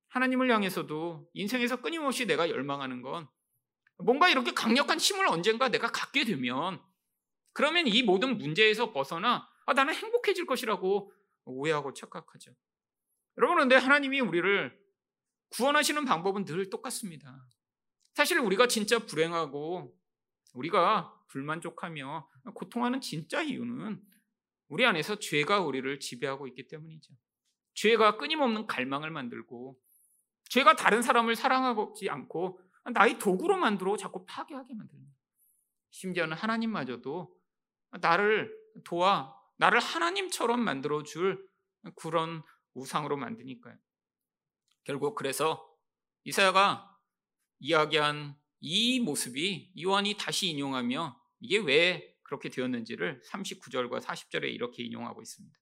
하나님을 0.10 0.52
향해서도 0.52 1.30
인생에서 1.34 1.82
끊임없이 1.82 2.25
내가 2.25 2.49
열망하는 2.49 3.02
건 3.02 3.28
뭔가 3.97 4.30
이렇게 4.30 4.54
강력한 4.54 4.97
힘을 4.97 5.28
언젠가 5.28 5.69
내가 5.69 5.91
갖게 5.91 6.23
되면 6.23 6.82
그러면 7.54 7.88
이 7.88 8.04
모든 8.04 8.38
문제에서 8.38 8.93
벗어나 8.93 9.49
아, 9.65 9.73
나는 9.73 9.93
행복해질 9.93 10.45
것이라고 10.45 11.13
오해하고 11.45 11.93
착각하죠. 11.93 12.56
여러분, 13.38 13.56
그런데 13.56 13.75
하나님이 13.75 14.19
우리를 14.19 14.80
구원하시는 15.49 16.06
방법은 16.06 16.45
늘 16.45 16.69
똑같습니다. 16.69 17.45
사실 18.13 18.39
우리가 18.39 18.67
진짜 18.67 18.99
불행하고 18.99 19.95
우리가 20.54 21.13
불만족하며 21.28 22.30
고통하는 22.54 23.02
진짜 23.02 23.41
이유는 23.41 24.02
우리 24.69 24.86
안에서 24.86 25.19
죄가 25.19 25.62
우리를 25.62 25.99
지배하고 25.99 26.47
있기 26.47 26.67
때문이죠. 26.67 27.13
죄가 27.73 28.17
끊임없는 28.17 28.67
갈망을 28.67 29.10
만들고 29.12 29.79
죄가 30.49 30.75
다른 30.75 31.01
사람을 31.01 31.36
사랑하지 31.36 32.10
않고 32.10 32.62
나의 32.93 33.19
도구로 33.19 33.58
만들어 33.58 33.97
자꾸 33.97 34.25
파괴하게 34.25 34.73
만듭니다. 34.73 35.13
심지어는 35.91 36.38
하나님마저도 36.38 37.36
나를 37.99 38.55
도와 38.84 39.36
나를 39.58 39.79
하나님처럼 39.79 40.62
만들어 40.62 41.03
줄 41.03 41.47
그런 41.95 42.41
우상으로 42.73 43.17
만드니까요. 43.17 43.75
결국 44.84 45.15
그래서 45.15 45.67
이사야가 46.23 46.97
이야기한 47.60 48.36
이 48.60 48.99
모습이 48.99 49.73
요한이 49.82 50.15
다시 50.17 50.49
인용하며 50.49 51.19
이게 51.39 51.58
왜 51.58 52.15
그렇게 52.29 52.49
되었는지를 52.49 53.23
39절과 53.23 54.01
40절에 54.01 54.53
이렇게 54.53 54.83
인용하고 54.83 55.19
있습니다. 55.19 55.57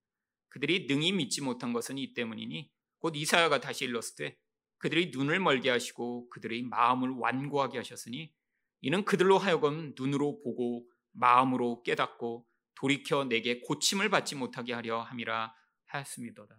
그들이 0.50 0.86
능히 0.86 1.14
믿지 1.14 1.42
못한 1.42 1.72
것은 1.72 1.98
이 1.98 2.14
때문이니 2.14 2.70
곧 3.00 3.16
이사야가 3.16 3.62
다시 3.62 3.86
일렀을 3.86 4.16
때 4.18 4.38
그들이 4.78 5.12
눈을 5.12 5.40
멀게 5.40 5.70
하시고 5.70 6.30
그들의 6.30 6.64
마음을 6.64 7.10
완고하게 7.12 7.78
하셨으니 7.78 8.34
이는 8.82 9.06
그들로 9.06 9.38
하여금 9.38 9.94
눈으로 9.98 10.42
보고 10.44 10.86
마음으로 11.14 11.84
깨닫고 11.84 12.46
돌이켜 12.76 13.24
내게 13.24 13.62
고침을 13.62 14.10
받지 14.10 14.36
못하게 14.36 14.74
하려 14.74 15.02
함이라 15.02 15.56
하였습니다다. 15.86 16.58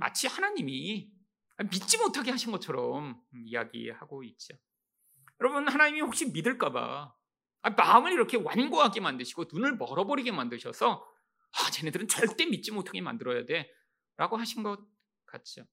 마치 0.00 0.26
하나님이 0.28 1.12
믿지 1.70 1.98
못하게 1.98 2.30
하신 2.30 2.50
것처럼 2.52 3.20
이야기하고 3.44 4.24
있죠. 4.24 4.56
여러분 5.40 5.68
하나님이 5.68 6.00
혹시 6.00 6.30
믿을까봐 6.30 7.14
마음을 7.70 8.12
이렇게 8.12 8.36
완고하게 8.36 9.00
만드시고 9.00 9.46
눈을 9.52 9.76
멀어버리게 9.76 10.32
만드셔서 10.32 11.06
아, 11.52 11.70
쟤네들은 11.70 12.08
절대 12.08 12.46
믿지 12.46 12.72
못하게 12.72 13.00
만들어야 13.00 13.44
돼 13.44 13.70
라고 14.16 14.36
하신 14.36 14.62
것 14.62 14.80
같죠. 15.26 15.66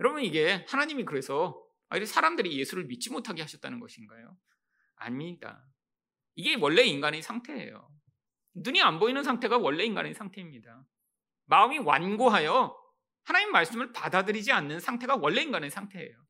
여러분 0.00 0.22
이게 0.22 0.64
하나님이 0.68 1.04
그래서 1.04 1.62
사람들이 2.04 2.58
예수를 2.58 2.84
믿지 2.84 3.10
못하게 3.10 3.42
하셨다는 3.42 3.80
것인가요? 3.80 4.36
아닙니다. 4.96 5.64
이게 6.34 6.54
원래 6.54 6.82
인간의 6.82 7.22
상태예요. 7.22 7.90
눈이 8.54 8.82
안 8.82 8.98
보이는 8.98 9.22
상태가 9.22 9.58
원래 9.58 9.84
인간의 9.84 10.14
상태입니다. 10.14 10.84
마음이 11.46 11.78
완고하여 11.78 12.76
하나님 13.24 13.52
말씀을 13.52 13.92
받아들이지 13.92 14.52
않는 14.52 14.80
상태가 14.80 15.16
원래 15.16 15.42
인간의 15.42 15.70
상태예요. 15.70 16.26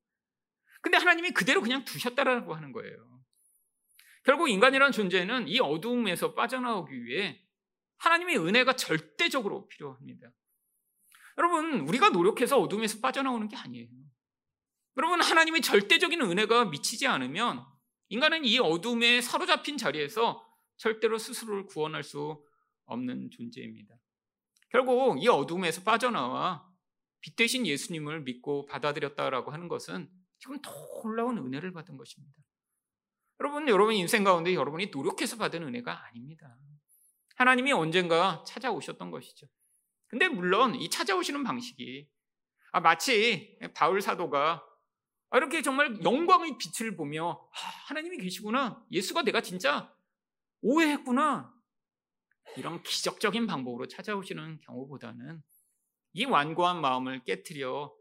근데 0.80 0.98
하나님이 0.98 1.32
그대로 1.32 1.60
그냥 1.60 1.84
두셨다라고 1.84 2.54
하는 2.54 2.72
거예요. 2.72 3.15
결국 4.26 4.50
인간이라는 4.50 4.90
존재는 4.90 5.46
이 5.46 5.60
어두움에서 5.60 6.34
빠져나오기 6.34 7.04
위해 7.04 7.40
하나님의 7.98 8.38
은혜가 8.38 8.74
절대적으로 8.74 9.68
필요합니다. 9.68 10.32
여러분, 11.38 11.82
우리가 11.82 12.08
노력해서 12.10 12.58
어둠에서 12.58 12.98
빠져나오는 13.00 13.46
게 13.46 13.56
아니에요. 13.56 13.88
여러분, 14.96 15.22
하나님의 15.22 15.60
절대적인 15.62 16.20
은혜가 16.20 16.64
미치지 16.66 17.06
않으면 17.06 17.64
인간은 18.08 18.44
이 18.44 18.58
어둠에 18.58 19.20
사로잡힌 19.20 19.78
자리에서 19.78 20.44
절대로 20.76 21.18
스스로를 21.18 21.66
구원할 21.66 22.02
수 22.02 22.44
없는 22.86 23.30
존재입니다. 23.30 23.94
결국 24.70 25.22
이 25.22 25.28
어둠에서 25.28 25.82
빠져나와 25.82 26.68
빛 27.20 27.36
대신 27.36 27.64
예수님을 27.64 28.22
믿고 28.22 28.66
받아들였다라고 28.66 29.52
하는 29.52 29.68
것은 29.68 30.10
지금 30.38 30.58
놀라운 31.02 31.38
은혜를 31.38 31.72
받은 31.72 31.96
것입니다. 31.96 32.45
여러분, 33.40 33.68
여러분 33.68 33.94
인생 33.94 34.24
가운데 34.24 34.54
여러분이 34.54 34.86
노력해서 34.86 35.36
받은 35.36 35.62
은혜가 35.62 36.06
아닙니다. 36.06 36.56
하나님이 37.36 37.72
언젠가 37.72 38.42
찾아오셨던 38.46 39.10
것이죠. 39.10 39.46
근데 40.08 40.28
물론 40.28 40.74
이 40.74 40.88
찾아오시는 40.88 41.44
방식이 41.44 42.08
아, 42.72 42.80
마치 42.80 43.58
바울 43.74 44.00
사도가 44.00 44.64
이렇게 45.34 45.60
정말 45.60 46.02
영광의 46.02 46.56
빛을 46.58 46.96
보며 46.96 47.48
아, 47.52 47.58
하나님이 47.88 48.18
계시구나. 48.18 48.84
예수가 48.90 49.22
내가 49.22 49.40
진짜 49.42 49.92
오해했구나. 50.62 51.52
이런 52.56 52.82
기적적인 52.82 53.46
방법으로 53.46 53.86
찾아오시는 53.86 54.60
경우보다는 54.60 55.42
이 56.14 56.24
완고한 56.24 56.80
마음을 56.80 57.22
깨뜨려 57.24 57.92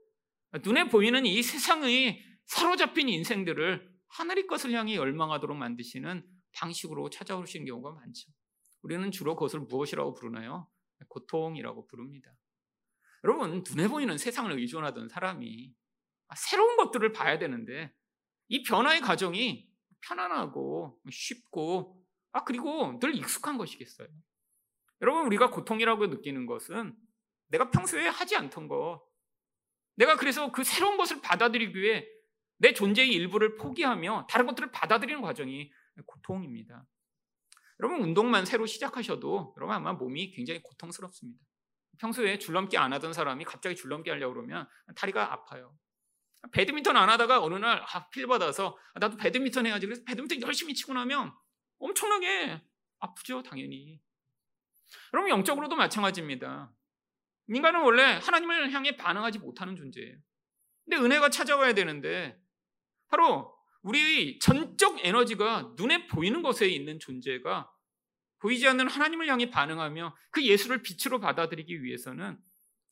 눈에 0.64 0.88
보이는 0.88 1.26
이 1.26 1.44
세상의 1.44 2.24
사로잡힌 2.46 3.10
인생들을 3.10 3.95
하늘의 4.18 4.48
것을 4.48 4.72
향해 4.72 4.96
열망하도록 4.96 5.58
만드시는 5.58 6.26
방식으로 6.54 7.10
찾아오시는 7.10 7.66
경우가 7.66 7.92
많죠. 7.92 8.32
우리는 8.82 9.12
주로 9.12 9.36
그것을 9.36 9.62
무엇이라고 9.62 10.14
부르나요? 10.14 10.70
고통이라고 11.10 11.88
부릅니다. 11.88 12.32
여러분, 13.24 13.64
눈에 13.68 13.88
보이는 13.88 14.18
세상을 14.18 14.52
의존하던 14.52 15.10
사람이 15.10 15.74
새로운 16.38 16.78
것들을 16.78 17.12
봐야 17.12 17.38
되는데 17.38 17.94
이 18.48 18.64
변화의 18.64 19.02
과정이 19.02 19.68
편안하고 20.02 21.00
쉽고 21.12 22.02
아 22.32 22.44
그리고 22.44 23.00
늘 23.00 23.16
익숙한 23.16 23.58
것이겠어요. 23.58 24.08
여러분 25.02 25.26
우리가 25.26 25.50
고통이라고 25.50 26.08
느끼는 26.08 26.46
것은 26.46 26.96
내가 27.48 27.70
평소에 27.70 28.08
하지 28.08 28.36
않던 28.36 28.68
것 28.68 29.04
내가 29.96 30.16
그래서 30.16 30.52
그 30.52 30.64
새로운 30.64 30.98
것을 30.98 31.22
받아들이기 31.22 31.78
위해 31.80 32.08
내 32.58 32.74
존재의 32.74 33.12
일부를 33.12 33.58
포기하며 33.58 34.28
다른 34.30 34.46
것들을 34.46 34.72
받아들이는 34.72 35.22
과정이 35.22 35.72
고통입니다. 36.06 36.86
여러분 37.80 38.02
운동만 38.02 38.46
새로 38.46 38.66
시작하셔도 38.66 39.54
여러분 39.58 39.76
아마 39.76 39.94
몸이 39.94 40.32
굉장히 40.32 40.62
고통스럽습니다. 40.62 41.44
평소에 42.00 42.40
줄넘기 42.40 42.78
안 42.78 42.94
하던 42.94 43.14
사람이 43.14 43.46
갑자기 43.46 43.76
줄넘기 43.76 44.10
하려고 44.10 44.34
그러면 44.34 44.68
다리가 44.96 45.34
아파요. 45.34 45.78
배드민턴 46.52 46.96
안 46.96 47.10
하다가 47.10 47.42
어느 47.42 47.56
날 47.56 47.82
아, 47.82 48.10
필 48.10 48.28
받아서 48.28 48.78
아, 48.94 49.00
나도 49.00 49.18
배드민턴 49.18 49.66
해야지. 49.66 49.86
그래서 49.86 50.04
배드민턴 50.06 50.42
열심히 50.42 50.74
치고 50.74 50.94
나면 50.94 51.34
엄청나게 51.80 52.62
아프죠, 53.00 53.44
당연히. 53.44 54.00
여러분 55.14 55.30
영적으로도 55.30 55.76
마찬가지입니다. 55.76 56.72
인간은 57.48 57.82
원래 57.82 58.04
하나님을 58.04 58.72
향해 58.72 58.96
반응하지 58.96 59.40
못하는 59.40 59.76
존재예요. 59.76 60.18
근데 60.86 60.98
은혜가 60.98 61.30
찾아와야 61.30 61.74
되는데 61.74 62.40
바로 63.08 63.56
우리 63.82 64.40
전적 64.40 65.06
에너지가 65.06 65.74
눈에 65.78 66.08
보이는 66.08 66.42
것에 66.42 66.68
있는 66.68 67.00
존재가 67.00 67.72
보이지 68.40 68.68
않는 68.68 68.88
하나님을 68.88 69.28
향해 69.28 69.50
반응하며 69.50 70.16
그 70.32 70.44
예수를 70.44 70.82
빛으로 70.82 71.20
받아들이기 71.20 71.84
위해서는 71.84 72.38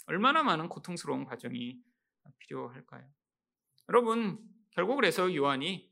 얼마나 0.06 0.43
많은 0.43 0.69
고통스러운 0.69 1.26
과정이 1.26 1.78
필요할까요? 2.39 3.08
여러분, 3.89 4.39
결국 4.71 4.95
그래서 4.95 5.34
요한이 5.34 5.91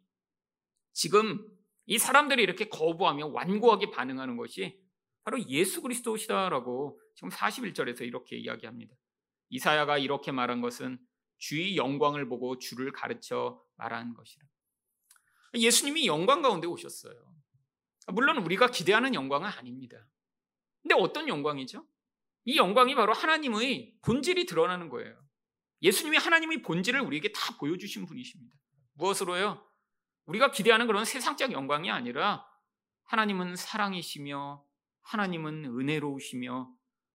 지금 0.94 1.48
이 1.86 1.98
사람들이 1.98 2.42
이렇게 2.44 2.70
거부하며 2.70 3.28
완고하게 3.28 3.92
반응하는 3.92 4.38
것이 4.38 4.80
바로 5.24 5.40
예수 5.48 5.82
그리스도시다라고 5.82 7.00
지금 7.16 7.30
41절에서 7.30 8.02
이렇게 8.02 8.38
이야기합니다. 8.38 8.96
이사야가 9.50 9.98
이렇게 9.98 10.32
말한 10.32 10.62
것은 10.62 11.00
주의 11.42 11.76
영광을 11.76 12.30
보고 12.30 12.60
주를 12.60 12.92
가르쳐 12.92 13.62
말한 13.76 14.14
것이라. 14.14 14.46
예수님이 15.56 16.06
영광 16.06 16.44
가운데 16.44 16.68
오셨어요. 16.68 17.16
물론 18.14 18.38
우리가 18.38 18.68
기대하는 18.68 19.16
영광은 19.16 19.50
아닙니다. 19.50 19.98
근데 20.84 20.94
어떤 20.96 21.28
영광이죠? 21.28 21.86
이 22.46 22.58
영광이 22.58 22.94
바로 22.94 23.14
하나님의 23.14 23.98
본질이 24.04 24.46
드러나는 24.46 24.88
거예요. 24.90 25.20
예수님이 25.82 26.18
하나님의 26.18 26.62
본질을 26.62 27.02
우리에게 27.02 27.32
다 27.32 27.58
보여주신 27.58 28.06
분이십니다. 28.06 28.56
무엇으로요? 28.94 29.68
우리가 30.26 30.52
기대하는 30.52 30.86
그런 30.86 31.06
세상적 31.06 31.54
영광이 31.54 31.90
아니라 31.90 32.46
하나님은 33.06 33.56
사랑이시며 33.56 34.64
하나님은 35.02 35.66
은혜로우시며 35.66 36.72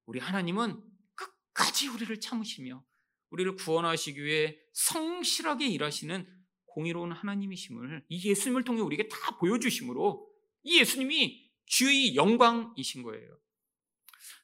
우리 0.07 0.19
하나님은 0.19 0.83
끝까지 1.15 1.89
우리를 1.89 2.19
참으시며 2.19 2.85
우리를 3.31 3.57
구원하시기 3.57 4.23
위해 4.23 4.59
성실하게 4.73 5.67
일하시는 5.69 6.27
공의로운 6.67 7.13
하나님이심을 7.13 8.05
이 8.09 8.29
예수님을 8.29 8.65
통해 8.65 8.81
우리에게 8.83 9.09
다 9.09 9.37
보여주심으로 9.39 10.31
이 10.65 10.81
예수님이 10.81 11.51
주의 11.65 12.15
영광이신 12.15 13.03
거예요. 13.03 13.39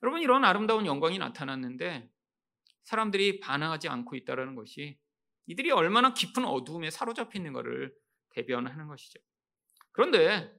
여러분 0.03 0.23
이런 0.23 0.45
아름다운 0.45 0.87
영광이 0.87 1.19
나타났는데 1.19 2.11
사람들이 2.85 3.41
반항하지 3.41 3.89
않고 3.89 4.17
있다는 4.17 4.55
것이 4.55 4.99
이들이 5.47 5.71
얼마나 5.71 6.15
깊은 6.15 6.45
어두움에 6.45 6.91
사로잡혀 6.91 7.39
있는 7.39 7.53
것을 7.53 7.95
대변하는 8.31 8.89
것이죠. 8.89 9.21
그런데 9.93 10.53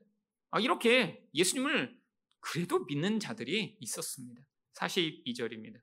아, 0.51 0.59
이렇게 0.59 1.27
예수님을 1.33 1.99
그래도 2.39 2.85
믿는 2.85 3.19
자들이 3.19 3.77
있었습니다. 3.79 4.41
42절입니다. 4.75 5.81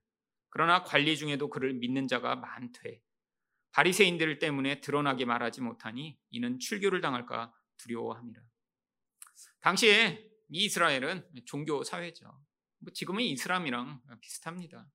그러나 0.50 0.82
관리 0.82 1.16
중에도 1.16 1.48
그를 1.48 1.72
믿는 1.74 2.08
자가 2.08 2.36
많되 2.36 3.00
바리새인들 3.72 4.38
때문에 4.40 4.80
드러나게 4.80 5.24
말하지 5.24 5.60
못하니 5.60 6.18
이는 6.30 6.58
출교를 6.58 7.00
당할까 7.00 7.54
두려워합니다. 7.76 8.42
당시에 9.60 10.28
이스라엘은 10.48 11.28
종교 11.46 11.82
사회죠. 11.84 12.26
뭐 12.78 12.92
지금의 12.92 13.30
이슬람이랑 13.30 14.00
비슷합니다. 14.20 14.90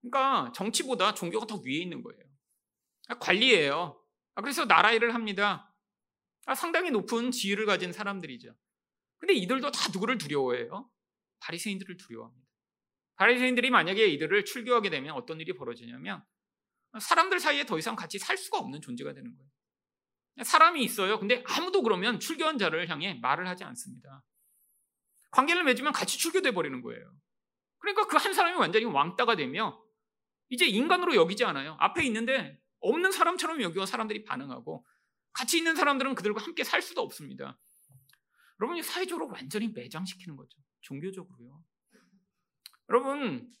그러니까 0.00 0.52
정치보다 0.52 1.14
종교가 1.14 1.46
더 1.46 1.56
위에 1.56 1.74
있는 1.74 2.02
거예요. 2.02 2.22
관리예요. 3.20 4.00
그래서 4.36 4.66
나라 4.66 4.92
일을 4.92 5.14
합니다. 5.14 5.74
상당히 6.54 6.90
높은 6.90 7.32
지위를 7.32 7.66
가진 7.66 7.92
사람들이죠. 7.92 8.54
근데 9.18 9.34
이들도 9.34 9.70
다 9.72 9.88
누구를 9.92 10.18
두려워해요? 10.18 10.88
바리새인들을 11.40 11.96
두려워합니다. 11.96 12.45
바리새인들이 13.16 13.70
만약에 13.70 14.06
이들을 14.08 14.44
출교하게 14.44 14.90
되면 14.90 15.14
어떤 15.14 15.40
일이 15.40 15.52
벌어지냐면 15.54 16.24
사람들 16.98 17.40
사이에 17.40 17.64
더 17.64 17.78
이상 17.78 17.96
같이 17.96 18.18
살 18.18 18.36
수가 18.36 18.58
없는 18.58 18.80
존재가 18.80 19.12
되는 19.12 19.34
거예요. 19.34 19.50
사람이 20.44 20.82
있어요. 20.84 21.18
근데 21.18 21.42
아무도 21.46 21.82
그러면 21.82 22.20
출교한 22.20 22.58
자를 22.58 22.88
향해 22.88 23.14
말을 23.22 23.48
하지 23.48 23.64
않습니다. 23.64 24.22
관계를 25.30 25.64
맺으면 25.64 25.92
같이 25.92 26.18
출교돼 26.18 26.52
버리는 26.52 26.80
거예요. 26.82 27.12
그러니까 27.78 28.06
그 28.06 28.16
한 28.16 28.32
사람이 28.34 28.56
완전히 28.58 28.84
왕따가 28.84 29.36
되며 29.36 29.82
이제 30.48 30.66
인간으로 30.66 31.14
여기지 31.14 31.44
않아요. 31.44 31.76
앞에 31.80 32.04
있는데 32.06 32.58
없는 32.80 33.12
사람처럼 33.12 33.62
여기와 33.62 33.86
사람들이 33.86 34.24
반응하고 34.24 34.86
같이 35.32 35.58
있는 35.58 35.74
사람들은 35.74 36.14
그들과 36.14 36.42
함께 36.42 36.64
살 36.64 36.82
수도 36.82 37.02
없습니다. 37.02 37.58
여러분이 38.60 38.82
사회적으로 38.82 39.28
완전히 39.28 39.68
매장시키는 39.68 40.36
거죠. 40.36 40.58
종교적으로요. 40.82 41.62
여러분, 42.88 43.52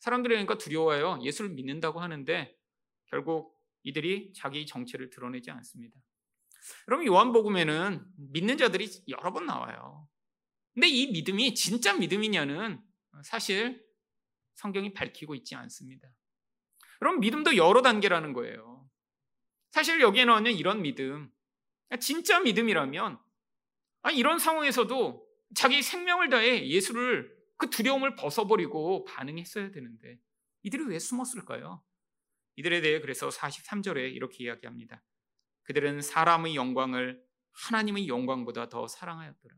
사람들이 0.00 0.34
그러니까 0.34 0.58
두려워요. 0.58 1.18
예수를 1.22 1.50
믿는다고 1.50 2.00
하는데 2.00 2.56
결국 3.06 3.58
이들이 3.82 4.32
자기 4.34 4.66
정체를 4.66 5.10
드러내지 5.10 5.50
않습니다. 5.50 5.98
여러분, 6.88 7.06
요한복음에는 7.06 8.04
믿는 8.32 8.58
자들이 8.58 8.88
여러 9.08 9.32
번 9.32 9.46
나와요. 9.46 10.08
근데 10.72 10.88
이 10.88 11.12
믿음이 11.12 11.54
진짜 11.54 11.94
믿음이냐는 11.94 12.80
사실 13.22 13.84
성경이 14.54 14.92
밝히고 14.92 15.34
있지 15.36 15.54
않습니다. 15.54 16.08
그럼 16.98 17.20
믿음도 17.20 17.56
여러 17.56 17.82
단계라는 17.82 18.32
거예요. 18.32 18.88
사실 19.70 20.00
여기에 20.00 20.24
나오는 20.24 20.50
이런 20.52 20.82
믿음, 20.82 21.30
진짜 22.00 22.40
믿음이라면 22.40 23.18
아, 24.02 24.10
이런 24.10 24.38
상황에서도 24.38 25.26
자기 25.54 25.82
생명을 25.82 26.28
다해 26.28 26.66
예수를 26.68 27.34
그 27.56 27.70
두려움을 27.70 28.16
벗어버리고 28.16 29.04
반응했어야 29.04 29.70
되는데 29.70 30.18
이들이 30.62 30.84
왜 30.86 30.98
숨었을까요? 30.98 31.82
이들에 32.56 32.80
대해 32.80 33.00
그래서 33.00 33.28
43절에 33.28 34.14
이렇게 34.14 34.44
이야기합니다. 34.44 35.02
그들은 35.64 36.02
사람의 36.02 36.54
영광을 36.56 37.22
하나님의 37.52 38.08
영광보다 38.08 38.68
더 38.68 38.86
사랑하였더라. 38.86 39.56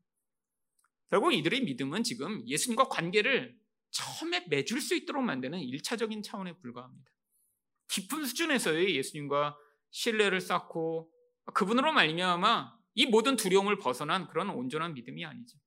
결국 1.08 1.32
이들의 1.32 1.62
믿음은 1.62 2.02
지금 2.02 2.46
예수님과 2.46 2.88
관계를 2.88 3.58
처음에 3.90 4.46
맺을 4.48 4.80
수 4.80 4.94
있도록 4.94 5.22
만드는 5.22 5.58
1차적인 5.58 6.22
차원에 6.22 6.58
불과합니다. 6.58 7.10
깊은 7.88 8.24
수준에서의 8.24 8.96
예수님과 8.96 9.56
신뢰를 9.90 10.40
쌓고 10.40 11.10
그분으로 11.54 11.92
말미암아 11.92 12.76
이 12.94 13.06
모든 13.06 13.36
두려움을 13.36 13.78
벗어난 13.78 14.26
그런 14.28 14.50
온전한 14.50 14.94
믿음이 14.94 15.24
아니죠. 15.24 15.58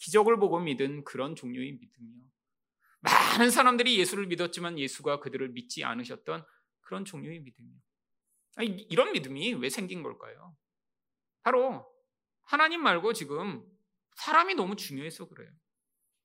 기적을 0.00 0.38
보고 0.38 0.58
믿은 0.58 1.04
그런 1.04 1.36
종류의 1.36 1.72
믿음이요. 1.72 2.24
많은 3.00 3.50
사람들이 3.50 3.98
예수를 3.98 4.26
믿었지만 4.26 4.78
예수가 4.78 5.20
그들을 5.20 5.48
믿지 5.50 5.84
않으셨던 5.84 6.44
그런 6.80 7.04
종류의 7.04 7.40
믿음이요. 7.40 7.78
아니, 8.56 8.68
이런 8.90 9.12
믿음이 9.12 9.54
왜 9.54 9.70
생긴 9.70 10.02
걸까요? 10.02 10.56
바로 11.42 11.86
하나님 12.42 12.82
말고 12.82 13.12
지금 13.12 13.64
사람이 14.16 14.54
너무 14.54 14.76
중요해서 14.76 15.28
그래요. 15.28 15.50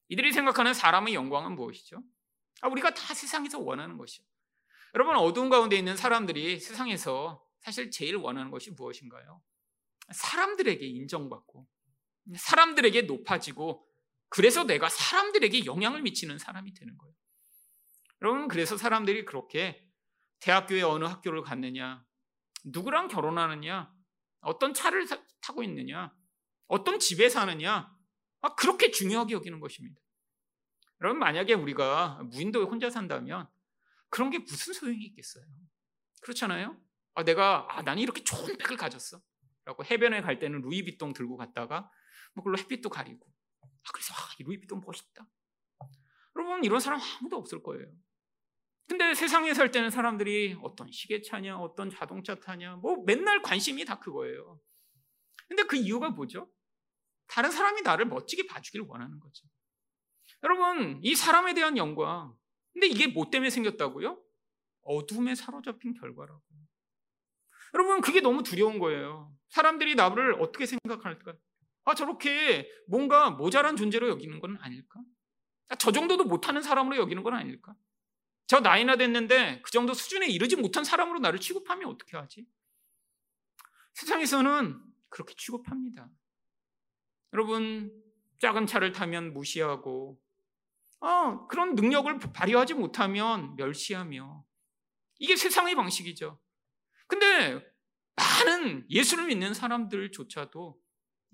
이들이 0.10 0.34
생각하는 0.34 0.74
사람의 0.74 1.14
영광은 1.14 1.56
무엇이죠? 1.56 2.02
아, 2.62 2.68
우리가 2.68 2.94
다 2.94 3.14
세상에서 3.14 3.60
원하는 3.60 3.98
것이요. 3.98 4.26
여러분 4.96 5.16
어두운 5.16 5.50
가운데 5.50 5.78
있는 5.78 5.96
사람들이 5.96 6.60
세상에서 6.60 7.46
사실 7.60 7.92
제일 7.92 8.16
원하는 8.16 8.52
것이 8.52 8.72
무엇인가요? 8.72 9.42
사람들에게 10.12 10.86
인정받고 10.86 11.68
사람들에게 12.36 13.04
높아지고 13.04 13.88
그래서 14.30 14.64
내가 14.64 14.90
사람들에게 14.90 15.66
영향을 15.66 16.02
미치는 16.02 16.38
사람이 16.38 16.74
되는 16.74 16.98
거예요. 16.98 17.16
여러분 18.22 18.48
그래서 18.48 18.78
사람들이 18.78 19.26
그렇게 19.26 19.88
대학교에 20.40 20.82
어느 20.82 21.06
학교를 21.06 21.42
갔느냐, 21.44 22.06
누구랑 22.66 23.08
결혼하느냐, 23.08 23.94
어떤 24.42 24.74
차를 24.74 25.08
타고 25.42 25.64
있느냐, 25.64 26.14
어떤 26.68 27.00
집에 27.00 27.30
사느냐, 27.30 27.96
아, 28.42 28.56
그렇게 28.56 28.92
중요하게 28.92 29.34
여기는 29.34 29.60
것입니다. 29.60 30.02
여러분 31.02 31.20
만약에 31.20 31.54
우리가 31.54 32.22
무인도에 32.26 32.64
혼자 32.64 32.90
산다면 32.90 33.48
그런 34.10 34.30
게 34.30 34.40
무슨 34.40 34.74
소용이 34.74 35.04
있겠어요? 35.06 35.46
그렇잖아요? 36.22 36.80
아, 37.14 37.24
내가 37.24 37.68
아, 37.70 37.82
나는 37.82 38.02
이렇게 38.02 38.24
좋은 38.24 38.58
백을 38.58 38.78
가졌어. 38.78 39.22
라고 39.66 39.84
해변에 39.84 40.22
갈 40.22 40.38
때는 40.38 40.62
루이비통 40.62 41.14
들고 41.14 41.38
갔다가 41.38 41.90
뭐 42.36 42.44
그걸로 42.44 42.58
햇빛도 42.58 42.90
가리고. 42.90 43.26
아, 43.62 43.90
그래서 43.94 44.14
아, 44.14 44.18
이 44.40 44.44
루이비통 44.44 44.82
멋있다. 44.86 45.28
여러분 46.36 46.64
이런 46.64 46.80
사람 46.80 47.00
아무도 47.20 47.38
없을 47.38 47.64
거예요. 47.64 47.88
근데 48.88 49.16
세상에 49.16 49.54
살 49.54 49.72
때는 49.72 49.90
사람들이 49.90 50.60
어떤 50.62 50.92
시계 50.92 51.22
차냐, 51.22 51.58
어떤 51.58 51.90
자동차 51.90 52.36
타냐, 52.36 52.76
뭐 52.76 53.04
맨날 53.06 53.42
관심이 53.42 53.84
다 53.84 54.00
그거예요. 54.00 54.60
근데 55.48 55.64
그 55.64 55.76
이유가 55.76 56.10
뭐죠? 56.10 56.52
다른 57.28 57.50
사람이 57.50 57.82
나를 57.82 58.06
멋지게 58.06 58.46
봐주길 58.48 58.82
원하는 58.82 59.20
거죠. 59.20 59.48
여러분, 60.44 61.00
이 61.02 61.16
사람에 61.16 61.54
대한 61.54 61.78
영광. 61.78 62.36
근데 62.74 62.88
이게 62.88 63.08
뭐 63.08 63.30
때문에 63.30 63.50
생겼다고요? 63.50 64.22
어둠에 64.82 65.34
사로잡힌 65.34 65.94
결과라고. 65.94 66.44
여러분, 67.74 68.02
그게 68.02 68.22
너무 68.22 68.44
두려운 68.44 68.78
거예요. 68.78 69.36
사람들이 69.50 69.96
나를 69.96 70.36
어떻게 70.42 70.66
생각할까? 70.68 71.34
아, 71.86 71.94
저렇게 71.94 72.70
뭔가 72.88 73.30
모자란 73.30 73.76
존재로 73.76 74.10
여기는 74.10 74.40
건 74.40 74.58
아닐까? 74.62 75.00
아, 75.70 75.76
저 75.76 75.92
정도도 75.92 76.26
못하는 76.26 76.62
사람으로 76.62 76.98
여기는 76.98 77.22
건 77.24 77.36
아닐까? 77.36 77.76
저 78.48 78.60
나이나 78.60 78.96
됐는데 78.96 79.62
그 79.64 79.72
정도 79.72 79.94
수준에 79.94 80.28
이르지 80.28 80.56
못한 80.56 80.84
사람으로 80.84 81.20
나를 81.20 81.40
취급하면 81.40 81.90
어떻게 81.90 82.18
하지? 82.18 82.46
세상에서는 83.94 84.82
그렇게 85.10 85.34
취급합니다. 85.36 86.10
여러분, 87.34 87.92
작은 88.40 88.68
차를 88.68 88.92
타면 88.92 89.34
무시하고, 89.34 90.20
어, 91.00 91.48
그런 91.48 91.76
능력을 91.76 92.20
발휘하지 92.20 92.74
못하면 92.74 93.56
멸시하며, 93.56 94.46
이게 95.20 95.36
세상의 95.36 95.76
방식이죠. 95.76 96.40
근데 97.08 97.66
많은 98.16 98.86
예수를 98.90 99.28
믿는 99.28 99.54
사람들조차도 99.54 100.80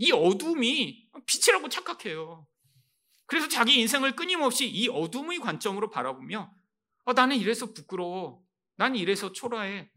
이 0.02 0.12
어둠이 0.12 1.12
빛이라고 1.28 1.70
착각해요. 1.70 2.48
그래서 3.28 3.48
자기 3.48 3.80
인생을 3.80 4.16
끊임없이 4.16 4.68
이 4.68 4.90
어둠의 4.90 5.38
관점으로 5.38 5.92
바라보며 5.92 6.52
어, 7.06 7.14
나는 7.14 7.38
이래서 7.38 7.72
부끄러워. 7.72 8.44
난 8.78 8.96
이래서 8.96 9.32
초라해. 9.32 9.92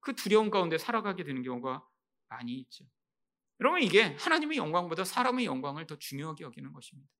그 0.00 0.14
두려움 0.14 0.50
가운데 0.50 0.76
살아가게 0.76 1.24
되는 1.24 1.42
경우가 1.42 1.82
많이 2.28 2.52
있죠. 2.56 2.84
여러분 3.60 3.82
이게 3.82 4.14
하나님의 4.18 4.58
영광보다 4.58 5.04
사람의 5.04 5.46
영광을 5.46 5.86
더 5.86 5.98
중요하게 5.98 6.44
여기는 6.44 6.74
것입니다. 6.74 7.10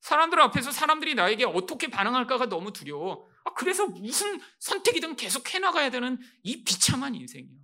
사람들 0.00 0.40
앞에서 0.40 0.72
사람들이 0.72 1.14
나에게 1.14 1.44
어떻게 1.44 1.88
반응할까가 1.88 2.46
너무 2.46 2.72
두려워. 2.72 3.28
아, 3.44 3.54
그래서 3.54 3.86
무슨 3.86 4.40
선택이든 4.58 5.14
계속 5.14 5.54
해나가야 5.54 5.90
되는 5.90 6.18
이 6.42 6.64
비참한 6.64 7.14
인생이요. 7.14 7.60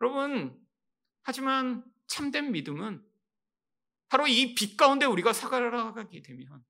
여러분, 0.00 0.58
하지만 1.22 1.91
참된 2.12 2.52
믿음은 2.52 3.02
바로 4.08 4.26
이 4.28 4.54
빛 4.54 4.76
가운데 4.76 5.06
우리가 5.06 5.32
살아가게 5.32 6.20
되면 6.20 6.62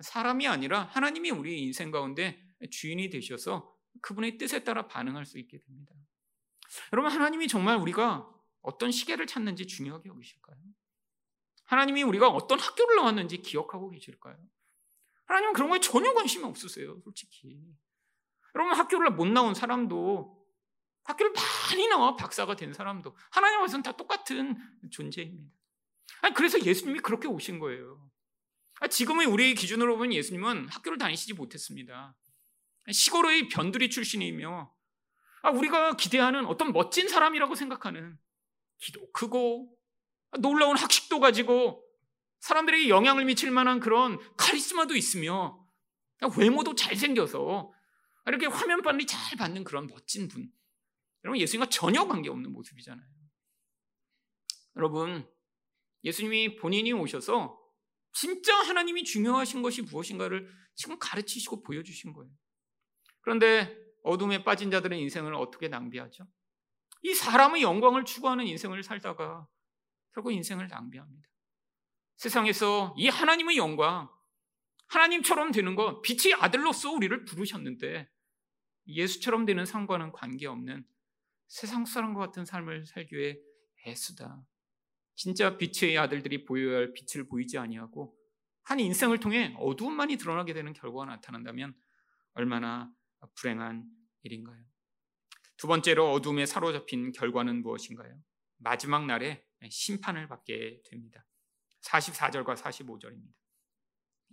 사람이 0.00 0.48
아니라 0.48 0.84
하나님이 0.84 1.30
우리 1.30 1.60
인생 1.60 1.90
가운데 1.90 2.42
주인이 2.70 3.10
되셔서 3.10 3.76
그분의 4.00 4.38
뜻에 4.38 4.64
따라 4.64 4.86
반응할 4.88 5.26
수 5.26 5.38
있게 5.38 5.58
됩니다. 5.58 5.94
여러분, 6.94 7.12
하나님이 7.12 7.48
정말 7.48 7.76
우리가 7.76 8.26
어떤 8.62 8.90
시계를 8.90 9.26
찾는지 9.26 9.66
중요하게 9.66 10.08
여기실까요? 10.08 10.56
하나님이 11.64 12.02
우리가 12.02 12.28
어떤 12.28 12.58
학교를 12.58 12.96
나왔는지 12.96 13.42
기억하고 13.42 13.90
계실까요? 13.90 14.38
하나님은 15.26 15.52
그런 15.52 15.68
거에 15.68 15.80
전혀 15.80 16.14
관심이 16.14 16.44
없으세요, 16.44 16.98
솔직히. 17.04 17.60
여러분, 18.54 18.74
학교를 18.74 19.10
못 19.10 19.26
나온 19.26 19.54
사람도, 19.54 20.39
학교를 21.10 21.32
많이 21.32 21.86
나와 21.88 22.16
박사가 22.16 22.56
된 22.56 22.72
사람도, 22.72 23.16
하나님 23.30 23.60
앞에서는 23.60 23.82
다 23.82 23.92
똑같은 23.92 24.56
존재입니다. 24.90 25.54
아니, 26.22 26.34
그래서 26.34 26.60
예수님이 26.60 27.00
그렇게 27.00 27.28
오신 27.28 27.58
거예요. 27.58 28.10
아, 28.80 28.88
지금의 28.88 29.26
우리 29.26 29.54
기준으로 29.54 29.96
보면 29.96 30.12
예수님은 30.14 30.68
학교를 30.68 30.98
다니시지 30.98 31.34
못했습니다. 31.34 32.16
시골의 32.90 33.48
변두리 33.48 33.90
출신이며, 33.90 34.72
아, 35.42 35.50
우리가 35.50 35.96
기대하는 35.96 36.46
어떤 36.46 36.72
멋진 36.72 37.08
사람이라고 37.08 37.54
생각하는 37.54 38.18
기도 38.78 39.10
크고 39.12 39.74
놀라운 40.38 40.76
학식도 40.76 41.20
가지고 41.20 41.84
사람들에게 42.40 42.88
영향을 42.88 43.24
미칠 43.24 43.50
만한 43.50 43.80
그런 43.80 44.18
카리스마도 44.36 44.96
있으며 44.96 45.58
외모도 46.38 46.74
잘생겨서 46.74 47.72
이렇게 48.26 48.46
화면 48.46 48.82
반응이 48.82 49.06
잘 49.06 49.36
받는 49.36 49.64
그런 49.64 49.86
멋진 49.86 50.28
분. 50.28 50.50
여러분 51.24 51.40
예수님과 51.40 51.68
전혀 51.68 52.06
관계없는 52.06 52.52
모습이잖아요. 52.52 53.06
여러분 54.76 55.28
예수님이 56.04 56.56
본인이 56.56 56.92
오셔서 56.92 57.58
진짜 58.12 58.56
하나님이 58.56 59.04
중요하신 59.04 59.62
것이 59.62 59.82
무엇인가를 59.82 60.50
지금 60.74 60.98
가르치시고 60.98 61.62
보여주신 61.62 62.12
거예요. 62.12 62.32
그런데 63.20 63.76
어둠에 64.02 64.44
빠진 64.44 64.70
자들은 64.70 64.96
인생을 64.96 65.34
어떻게 65.34 65.68
낭비하죠? 65.68 66.26
이 67.02 67.14
사람의 67.14 67.62
영광을 67.62 68.04
추구하는 68.04 68.46
인생을 68.46 68.82
살다가 68.82 69.46
결국 70.12 70.32
인생을 70.32 70.68
낭비합니다. 70.68 71.28
세상에서 72.16 72.94
이 72.98 73.08
하나님의 73.08 73.56
영광, 73.56 74.10
하나님처럼 74.88 75.52
되는 75.52 75.74
거, 75.74 76.00
빛의 76.02 76.34
아들로서 76.34 76.90
우리를 76.90 77.24
부르셨는데 77.24 78.08
예수처럼 78.86 79.46
되는 79.46 79.64
상과는 79.64 80.12
관계없는 80.12 80.84
세상 81.50 81.84
사람과 81.84 82.20
같은 82.20 82.44
삶을 82.44 82.86
살기 82.86 83.16
위해 83.16 83.36
애쓰다. 83.84 84.40
진짜 85.16 85.58
빛의 85.58 85.98
아들들이 85.98 86.44
보여야 86.44 86.76
할 86.78 86.94
빛을 86.94 87.26
보이지 87.26 87.58
아니하고 87.58 88.16
한 88.62 88.78
인생을 88.78 89.18
통해 89.18 89.52
어두움만이 89.58 90.16
드러나게 90.16 90.54
되는 90.54 90.72
결과가 90.72 91.06
나타난다면 91.06 91.74
얼마나 92.34 92.88
불행한 93.34 93.84
일인가요? 94.22 94.64
두 95.56 95.66
번째로 95.66 96.12
어둠에 96.12 96.46
사로잡힌 96.46 97.10
결과는 97.10 97.62
무엇인가요? 97.62 98.22
마지막 98.58 99.06
날에 99.06 99.44
심판을 99.68 100.28
받게 100.28 100.82
됩니다. 100.88 101.26
44절과 101.82 102.56
45절입니다. 102.56 103.34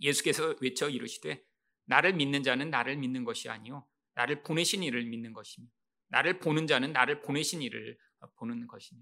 예수께서 0.02 0.54
외쳐 0.60 0.88
이르시되 0.88 1.44
나를 1.86 2.14
믿는 2.14 2.44
자는 2.44 2.70
나를 2.70 2.96
믿는 2.96 3.24
것이 3.24 3.48
아니요 3.48 3.88
나를 4.14 4.44
보내신 4.44 4.84
이를 4.84 5.04
믿는 5.04 5.32
것이니 5.32 5.68
나를 6.08 6.38
보는 6.40 6.66
자는 6.66 6.92
나를 6.92 7.22
보내신 7.22 7.62
이를 7.62 7.98
보는 8.36 8.66
것이니 8.66 9.00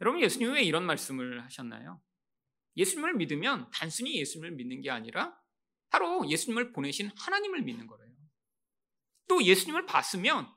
여러분 0.00 0.20
예수님 0.20 0.52
왜 0.52 0.62
이런 0.62 0.84
말씀을 0.84 1.42
하셨나요? 1.44 2.00
예수님을 2.76 3.14
믿으면 3.14 3.70
단순히 3.72 4.18
예수님을 4.20 4.52
믿는 4.52 4.80
게 4.80 4.90
아니라 4.90 5.38
바로 5.90 6.28
예수님을 6.28 6.72
보내신 6.72 7.10
하나님을 7.16 7.62
믿는 7.62 7.86
거예요. 7.86 8.14
또 9.28 9.42
예수님을 9.42 9.86
봤으면 9.86 10.52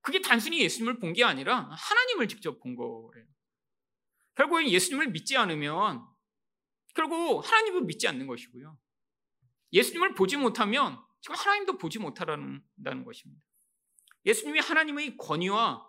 그게 0.00 0.20
단순히 0.20 0.60
예수님을 0.60 0.98
본 0.98 1.12
게 1.12 1.24
아니라 1.24 1.68
하나님을 1.70 2.28
직접 2.28 2.58
본 2.60 2.76
거래요. 2.76 3.26
결국엔 4.36 4.68
예수님을 4.68 5.10
믿지 5.10 5.36
않으면 5.36 6.06
결국 6.94 7.40
하나님을 7.44 7.82
믿지 7.82 8.06
않는 8.08 8.26
것이고요. 8.26 8.78
예수님을 9.72 10.14
보지 10.14 10.36
못하면 10.36 10.98
지금 11.20 11.36
하나님도 11.36 11.78
보지 11.78 11.98
못하라는 11.98 12.62
것입니다. 13.04 13.42
예수님이 14.26 14.58
하나님의 14.60 15.16
권위와 15.16 15.86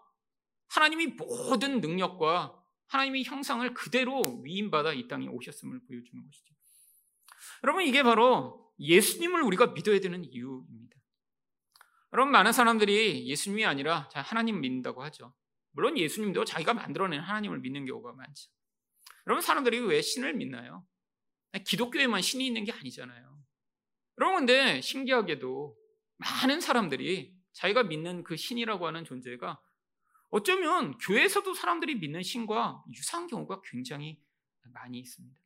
하나님의 0.68 1.08
모든 1.08 1.82
능력과 1.82 2.64
하나님의 2.88 3.24
형상을 3.24 3.74
그대로 3.74 4.22
위임받아 4.44 4.94
이 4.94 5.08
땅에 5.08 5.28
오셨음을 5.28 5.82
보여주는 5.88 6.24
것이죠. 6.24 6.56
여러분, 7.64 7.84
이게 7.84 8.04
바로 8.04 8.72
예수님을 8.80 9.42
우리가 9.42 9.68
믿어야 9.68 10.00
되는 10.00 10.24
이유입니다. 10.24 10.96
여러분, 12.14 12.32
많은 12.32 12.54
사람들이 12.54 13.28
예수님이 13.28 13.66
아니라 13.66 14.08
하나님 14.14 14.62
믿는다고 14.62 15.04
하죠. 15.04 15.34
물론 15.72 15.98
예수님도 15.98 16.46
자기가 16.46 16.74
만들어낸 16.74 17.20
하나님을 17.20 17.60
믿는 17.60 17.86
경우가 17.86 18.14
많죠. 18.14 18.50
여러분, 19.26 19.42
사람들이 19.42 19.80
왜 19.80 20.02
신을 20.02 20.34
믿나요? 20.34 20.86
기독교에만 21.66 22.22
신이 22.22 22.46
있는 22.46 22.64
게 22.64 22.72
아니잖아요. 22.72 23.38
여러분, 24.20 24.40
근데 24.40 24.82
신기하게도 24.82 25.78
많은 26.18 26.62
사람들이 26.62 27.37
자기가 27.58 27.84
믿는 27.84 28.24
그 28.24 28.38
신이라고 28.38 28.86
하는 28.86 29.04
존재가 29.04 29.60
어쩌면 30.30 30.96
교회에서도 31.00 31.56
사람들이 31.56 31.96
믿는 31.96 32.22
신과 32.22 32.84
유사한 32.94 33.26
경우가 33.26 33.62
굉장히 33.64 34.22
많이 34.62 35.00
있습니다. 35.00 35.40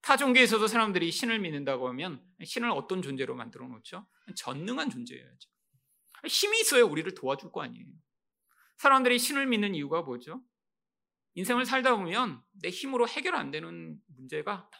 타 0.00 0.16
종교에서도 0.16 0.66
사람들이 0.66 1.10
신을 1.10 1.38
믿는다고 1.40 1.88
하면 1.88 2.24
신을 2.42 2.70
어떤 2.70 3.02
존재로 3.02 3.34
만들어 3.34 3.68
놓죠? 3.68 4.06
전능한 4.34 4.88
존재여야죠. 4.88 5.50
힘이 6.26 6.60
있어야 6.60 6.84
우리를 6.84 7.12
도와줄 7.14 7.52
거 7.52 7.62
아니에요. 7.62 7.86
사람들이 8.78 9.18
신을 9.18 9.46
믿는 9.46 9.74
이유가 9.74 10.00
뭐죠? 10.02 10.42
인생을 11.34 11.66
살다 11.66 11.96
보면 11.96 12.42
내 12.62 12.70
힘으로 12.70 13.06
해결 13.06 13.34
안 13.34 13.50
되는 13.50 14.00
문제가 14.06 14.70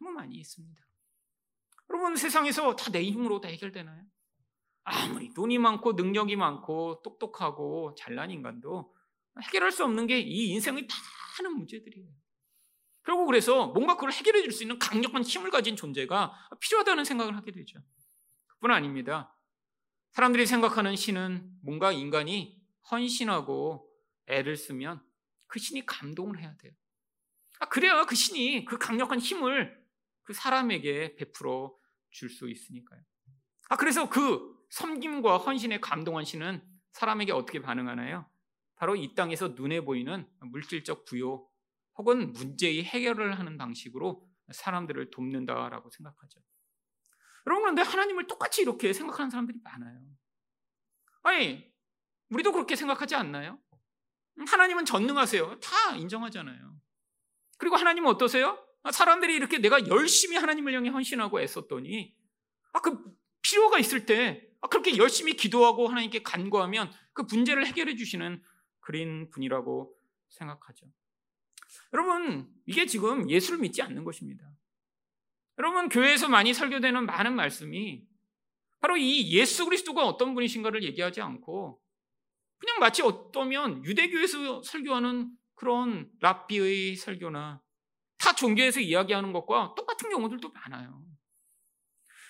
너무 0.00 0.10
많이 0.12 0.36
있습니다. 0.36 0.82
여러분 1.88 2.16
세상에서 2.16 2.74
다 2.74 2.90
내 2.90 3.04
힘으로 3.04 3.40
다 3.40 3.48
해결되나요? 3.48 4.04
아무리 4.90 5.32
돈이 5.34 5.58
많고 5.58 5.92
능력이 5.94 6.36
많고 6.36 7.02
똑똑하고 7.02 7.94
잘난 7.96 8.30
인간도 8.30 8.94
해결할 9.42 9.72
수 9.72 9.84
없는 9.84 10.06
게 10.06 10.18
이 10.20 10.48
인생의 10.50 10.86
많은 11.42 11.56
문제들이에요. 11.56 12.08
결국 13.04 13.26
그래서 13.26 13.68
뭔가 13.68 13.94
그걸 13.94 14.12
해결해 14.12 14.42
줄 14.42 14.52
수 14.52 14.62
있는 14.64 14.78
강력한 14.78 15.22
힘을 15.22 15.50
가진 15.50 15.76
존재가 15.76 16.48
필요하다는 16.60 17.04
생각을 17.04 17.36
하게 17.36 17.52
되죠. 17.52 17.80
그뿐 18.46 18.70
아닙니다. 18.70 19.34
사람들이 20.12 20.46
생각하는 20.46 20.96
신은 20.96 21.50
뭔가 21.62 21.92
인간이 21.92 22.60
헌신하고 22.90 23.88
애를 24.26 24.56
쓰면 24.56 25.02
그 25.46 25.58
신이 25.58 25.86
감동을 25.86 26.40
해야 26.40 26.56
돼요. 26.56 26.72
아, 27.60 27.68
그래야 27.68 28.04
그 28.06 28.14
신이 28.14 28.64
그 28.64 28.78
강력한 28.78 29.18
힘을 29.18 29.78
그 30.22 30.32
사람에게 30.34 31.16
베풀어 31.16 31.74
줄 32.10 32.28
수 32.30 32.48
있으니까요. 32.48 33.00
아, 33.68 33.76
그래서 33.76 34.08
그 34.10 34.49
섬김과 34.70 35.38
헌신에 35.38 35.80
감동한 35.80 36.24
신은 36.24 36.62
사람에게 36.92 37.32
어떻게 37.32 37.60
반응하나요? 37.60 38.28
바로 38.76 38.96
이 38.96 39.14
땅에서 39.14 39.48
눈에 39.48 39.82
보이는 39.82 40.26
물질적 40.40 41.04
부요 41.04 41.46
혹은 41.96 42.32
문제의 42.32 42.84
해결을 42.84 43.38
하는 43.38 43.58
방식으로 43.58 44.26
사람들을 44.52 45.10
돕는다라고 45.10 45.90
생각하죠. 45.90 46.40
여러분 47.46 47.62
그런데 47.62 47.82
하나님을 47.82 48.26
똑같이 48.26 48.62
이렇게 48.62 48.92
생각하는 48.92 49.30
사람들이 49.30 49.58
많아요. 49.62 50.00
아니 51.22 51.70
우리도 52.30 52.52
그렇게 52.52 52.76
생각하지 52.76 53.14
않나요? 53.16 53.58
하나님은 54.48 54.84
전능하세요. 54.84 55.60
다 55.60 55.96
인정하잖아요. 55.96 56.80
그리고 57.58 57.76
하나님은 57.76 58.08
어떠세요? 58.08 58.58
사람들이 58.90 59.34
이렇게 59.34 59.58
내가 59.58 59.86
열심히 59.88 60.36
하나님을 60.36 60.72
향해 60.72 60.88
헌신하고 60.88 61.40
애썼더니 61.40 62.16
아, 62.72 62.80
그 62.80 63.14
필요가 63.42 63.78
있을 63.78 64.06
때 64.06 64.46
아, 64.46 64.49
그렇게 64.68 64.96
열심히 64.98 65.34
기도하고 65.34 65.88
하나님께 65.88 66.22
간구하면 66.22 66.92
그 67.12 67.22
문제를 67.22 67.66
해결해 67.66 67.96
주시는 67.96 68.42
그린 68.80 69.30
분이라고 69.30 69.94
생각하죠. 70.28 70.86
여러분, 71.92 72.52
이게 72.66 72.86
지금 72.86 73.28
예수를 73.30 73.58
믿지 73.58 73.82
않는 73.82 74.04
것입니다. 74.04 74.44
여러분, 75.58 75.88
교회에서 75.88 76.28
많이 76.28 76.52
설교되는 76.52 77.06
많은 77.06 77.34
말씀이 77.34 78.04
바로 78.80 78.96
이 78.96 79.32
예수 79.32 79.64
그리스도가 79.66 80.06
어떤 80.06 80.34
분이신가를 80.34 80.82
얘기하지 80.84 81.20
않고 81.20 81.80
그냥 82.58 82.78
마치 82.78 83.02
어떠면 83.02 83.84
유대교에서 83.84 84.62
설교하는 84.62 85.30
그런 85.54 86.10
랍비의 86.20 86.96
설교나 86.96 87.62
타 88.18 88.34
종교에서 88.34 88.80
이야기하는 88.80 89.32
것과 89.32 89.74
똑같은 89.76 90.10
경우들도 90.10 90.50
많아요. 90.50 91.02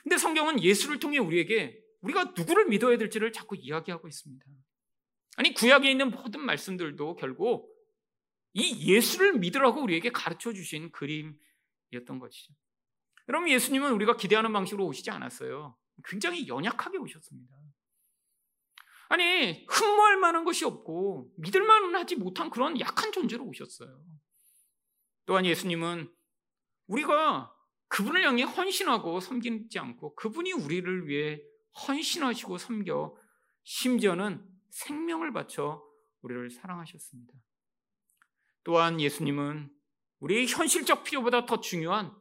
근데 0.03 0.17
성경은 0.17 0.63
예수를 0.63 0.99
통해 0.99 1.19
우리에게 1.19 1.79
우리가 2.01 2.33
누구를 2.37 2.67
믿어야 2.67 2.97
될지를 2.99 3.33
자꾸 3.33 3.57
이야기하고 3.57 4.09
있습니다. 4.09 4.45
아니, 5.37 5.55
구약에 5.55 5.91
있는 5.91 6.11
모든 6.11 6.41
말씀들도 6.41 7.17
결국 7.17 7.75
이 8.53 8.93
예수를 8.93 9.39
믿으라고 9.39 9.83
우리에게 9.83 10.11
가르쳐 10.11 10.53
주신 10.53 10.91
그림이었던 10.93 12.19
것이죠. 12.19 12.55
여러분, 13.29 13.49
예수님은 13.49 13.93
우리가 13.93 14.17
기대하는 14.17 14.53
방식으로 14.53 14.87
오시지 14.87 15.11
않았어요. 15.11 15.77
굉장히 16.05 16.49
연약하게 16.49 16.99
오셨습니다. 16.99 17.55
아니, 19.09 19.67
흠모할 19.69 20.17
만한 20.19 20.45
것이 20.45 20.65
없고 20.65 21.33
믿을만 21.37 21.95
하지 21.97 22.17
못한 22.17 22.49
그런 22.49 22.79
약한 22.81 23.13
존재로 23.13 23.45
오셨어요. 23.45 24.03
또한 25.27 25.45
예수님은 25.45 26.13
우리가 26.87 27.55
그분을 27.89 28.25
향해 28.25 28.43
헌신하고 28.45 29.21
섬기지 29.21 29.79
않고 29.79 30.15
그분이 30.15 30.53
우리를 30.53 31.09
위해 31.09 31.43
헌신하시고 31.87 32.59
섬겨 32.59 33.17
심지어는 33.63 34.47
생명을 34.71 35.33
바쳐 35.33 35.83
우리를 36.23 36.51
사랑하셨습니다. 36.51 37.35
또한 38.65 39.01
예수님은 39.01 39.71
우리의 40.21 40.47
현실적 40.47 41.05
필요보다 41.05 41.47
더 41.47 41.61
중요한 41.61 42.15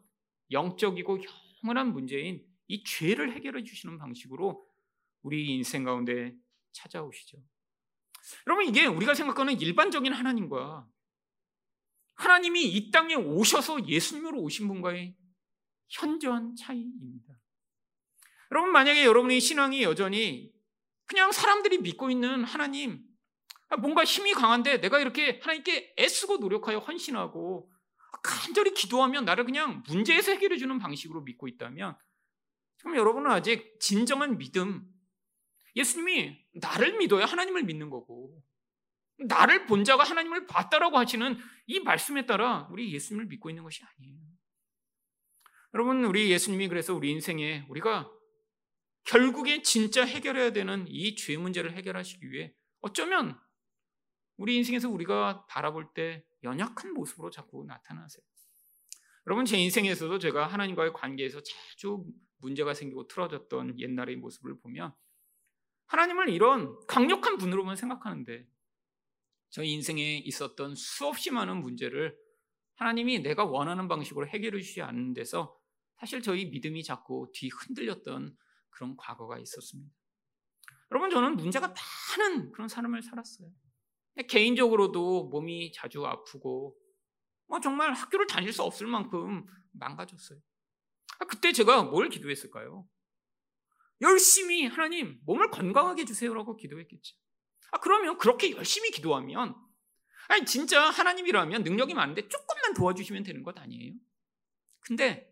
영적이고 0.51 1.19
영원한 1.63 1.91
문제인 1.93 2.45
이 2.67 2.83
죄를 2.83 3.33
해결해 3.33 3.63
주시는 3.63 3.97
방식으로 3.97 4.65
우리 5.21 5.55
인생 5.55 5.83
가운데 5.83 6.35
찾아오시죠. 6.71 7.37
여러분 8.47 8.65
이게 8.65 8.85
우리가 8.85 9.15
생각하는 9.15 9.59
일반적인 9.59 10.13
하나님과 10.13 10.87
하나님이 12.15 12.65
이 12.65 12.91
땅에 12.91 13.15
오셔서 13.15 13.87
예수님으로 13.87 14.39
오신 14.41 14.67
분과의 14.67 15.15
현저한 15.87 16.55
차이입니다. 16.55 17.33
여러분 18.51 18.71
만약에 18.71 19.05
여러분의 19.05 19.39
신앙이 19.39 19.83
여전히 19.83 20.51
그냥 21.05 21.31
사람들이 21.31 21.79
믿고 21.79 22.09
있는 22.09 22.43
하나님 22.43 23.03
아, 23.69 23.77
뭔가 23.77 24.03
힘이 24.03 24.33
강한데 24.33 24.81
내가 24.81 24.99
이렇게 24.99 25.39
하나님께 25.41 25.95
애쓰고 25.97 26.37
노력하여 26.37 26.79
헌신하고 26.79 27.71
간절히 28.23 28.73
기도하면 28.73 29.25
나를 29.25 29.45
그냥 29.45 29.83
문제에서 29.87 30.31
해결해 30.31 30.57
주는 30.57 30.77
방식으로 30.79 31.21
믿고 31.21 31.47
있다면 31.47 31.95
그럼 32.79 32.95
여러분은 32.95 33.29
아직 33.31 33.79
진정한 33.79 34.37
믿음 34.37 34.87
예수님이 35.75 36.37
나를 36.55 36.97
믿어야 36.97 37.25
하나님을 37.25 37.63
믿는 37.63 37.89
거고 37.89 38.41
나를 39.19 39.65
본 39.65 39.83
자가 39.83 40.03
하나님을 40.03 40.47
봤다라고 40.47 40.97
하시는 40.97 41.37
이 41.67 41.79
말씀에 41.79 42.25
따라 42.25 42.67
우리 42.71 42.93
예수님을 42.93 43.25
믿고 43.27 43.49
있는 43.49 43.63
것이 43.63 43.83
아니에요. 43.83 44.17
여러분 45.73 46.03
우리 46.05 46.31
예수님이 46.31 46.67
그래서 46.67 46.95
우리 46.95 47.11
인생에 47.11 47.65
우리가 47.69 48.09
결국에 49.05 49.61
진짜 49.61 50.05
해결해야 50.05 50.51
되는 50.51 50.85
이 50.87 51.15
죄 51.15 51.37
문제를 51.37 51.73
해결하시기 51.75 52.29
위해 52.31 52.53
어쩌면 52.81 53.39
우리 54.37 54.55
인생에서 54.57 54.89
우리가 54.89 55.45
바라볼 55.47 55.93
때 55.93 56.23
연약한 56.43 56.93
모습으로 56.93 57.29
자꾸 57.29 57.65
나타나세요. 57.67 58.23
여러분 59.27 59.45
제 59.45 59.57
인생에서도 59.57 60.17
제가 60.19 60.47
하나님과의 60.47 60.93
관계에서 60.93 61.41
자주 61.43 62.05
문제가 62.37 62.73
생기고 62.73 63.07
틀어졌던 63.07 63.79
옛날의 63.79 64.15
모습을 64.15 64.59
보면 64.59 64.93
하나님을 65.87 66.29
이런 66.29 66.75
강력한 66.87 67.37
분으로만 67.37 67.75
생각하는데 67.75 68.47
저희 69.49 69.71
인생에 69.73 70.19
있었던 70.19 70.75
수없이 70.75 71.31
많은 71.31 71.61
문제를 71.61 72.15
하나님이 72.75 73.19
내가 73.19 73.43
원하는 73.43 73.87
방식으로 73.87 74.27
해결해 74.27 74.61
주지 74.61 74.81
않는 74.81 75.13
데서 75.13 75.59
사실 75.99 76.21
저희 76.21 76.45
믿음이 76.45 76.83
자꾸 76.83 77.29
뒤 77.33 77.49
흔들렸던 77.49 78.37
그런 78.69 78.95
과거가 78.97 79.37
있었습니다. 79.39 79.91
여러분 80.91 81.09
저는 81.09 81.35
문제가 81.35 81.73
많은 82.17 82.51
그런 82.51 82.67
삶을 82.67 83.01
살았어요. 83.01 83.49
개인적으로도 84.27 85.29
몸이 85.29 85.71
자주 85.71 86.05
아프고 86.05 86.77
뭐 87.47 87.59
정말 87.59 87.93
학교를 87.93 88.27
다닐 88.27 88.51
수 88.53 88.63
없을 88.63 88.87
만큼 88.87 89.45
망가졌어요. 89.71 90.39
아, 91.19 91.25
그때 91.25 91.51
제가 91.51 91.83
뭘 91.83 92.09
기도했을까요? 92.09 92.87
열심히 94.01 94.65
하나님 94.65 95.19
몸을 95.25 95.49
건강하게 95.49 96.03
해주세요라고 96.03 96.55
기도했겠지. 96.55 97.15
아 97.71 97.79
그러면 97.79 98.17
그렇게 98.17 98.51
열심히 98.55 98.91
기도하면 98.91 99.55
아니 100.27 100.45
진짜 100.45 100.89
하나님이라면 100.89 101.63
능력이 101.63 101.93
많은데 101.93 102.27
조금만 102.27 102.73
도와주시면 102.73 103.23
되는 103.23 103.43
것 103.43 103.57
아니에요? 103.59 103.93
근데 104.81 105.28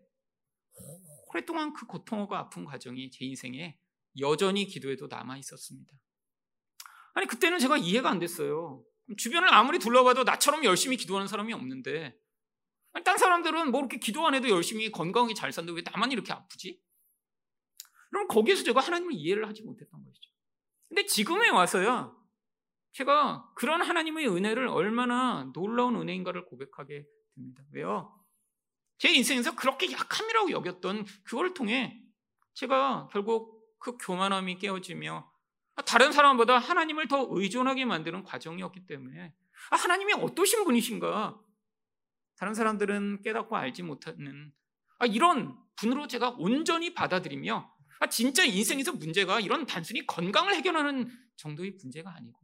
오랫동안 1.30 1.74
그 1.74 1.86
고통하고 1.86 2.36
아픈 2.36 2.66
과정이 2.66 3.12
제 3.12 3.26
인생에 3.26 3.78
여전히 4.20 4.66
기도에도 4.66 5.08
남아 5.08 5.38
있었습니다. 5.38 5.94
아니 7.13 7.28
그때는 7.28 7.60
제가 7.60 7.78
이해가 7.78 8.10
안 8.10 8.20
됐어요. 8.20 8.84
주변을 9.18 9.54
아무리 9.54 9.80
둘러봐도 9.80 10.24
나처럼 10.24 10.63
열심히 10.63 10.98
기도하는 10.98 11.28
사람이 11.28 11.54
없는데 11.54 12.18
아니, 12.93 13.04
딴 13.04 13.18
사람들은 13.18 13.72
뭐 13.72 13.82
이렇게 13.82 13.97
기도 13.97 14.26
안 14.26 14.34
해도 14.34 14.49
열심히 14.49 14.91
건강하게 14.91 15.34
잘 15.34 15.51
사는데 15.51 15.74
왜 15.74 15.84
나만 15.91 16.12
이렇게 16.12 16.34
아프지? 16.34 16.82
그럼 18.10 18.28
거기에서 18.28 18.64
제가 18.64 18.80
하나님을 18.80 19.14
이해를 19.14 19.47
하지 19.47 19.62
못했던 19.64 20.04
것이죠. 20.04 20.32
근데 20.88 21.06
지금에 21.06 21.49
와서야 21.49 22.12
제가 22.93 23.51
그런 23.56 23.82
하나님의 23.82 24.28
은혜를 24.28 24.68
얼마나 24.68 25.51
놀라운 25.54 25.95
은혜인가를 25.95 26.45
고백하게 26.45 27.06
됩니다. 27.36 27.64
왜요? 27.72 28.18
제 28.98 29.10
인생에서 29.10 29.56
그렇게 29.56 29.91
약함이라고 29.91 30.52
여겼던 30.52 31.06
그걸 31.24 31.54
통해 31.54 32.02
제가 32.54 33.10
결국 33.12 33.58
그 33.80 33.98
교만함이 33.98 34.58
깨어지며 34.58 35.32
다른 35.86 36.12
사람보다 36.12 36.58
하나님을 36.58 37.08
더 37.08 37.28
의존하게 37.30 37.86
만드는 37.86 38.24
과정이었기 38.24 38.88
때문에 38.88 39.34
아, 39.70 39.76
하나님이 39.76 40.14
어떠신 40.14 40.64
분이신가? 40.64 41.39
다른 42.38 42.54
사람들은 42.54 43.22
깨닫고 43.24 43.56
알지 43.56 43.84
못하는 43.84 44.52
아, 45.00 45.06
이런 45.06 45.56
분으로 45.76 46.08
제가 46.08 46.32
온전히 46.38 46.93
받아들이며 46.93 47.72
아, 48.00 48.08
진짜 48.10 48.43
인생에서 48.43 48.93
문제가 48.93 49.39
이런 49.39 49.66
단순히 49.66 50.06
건강을 50.06 50.56
해결하는 50.56 51.10
정도의 51.36 51.78
문제가 51.82 52.14
아니고 52.16 52.39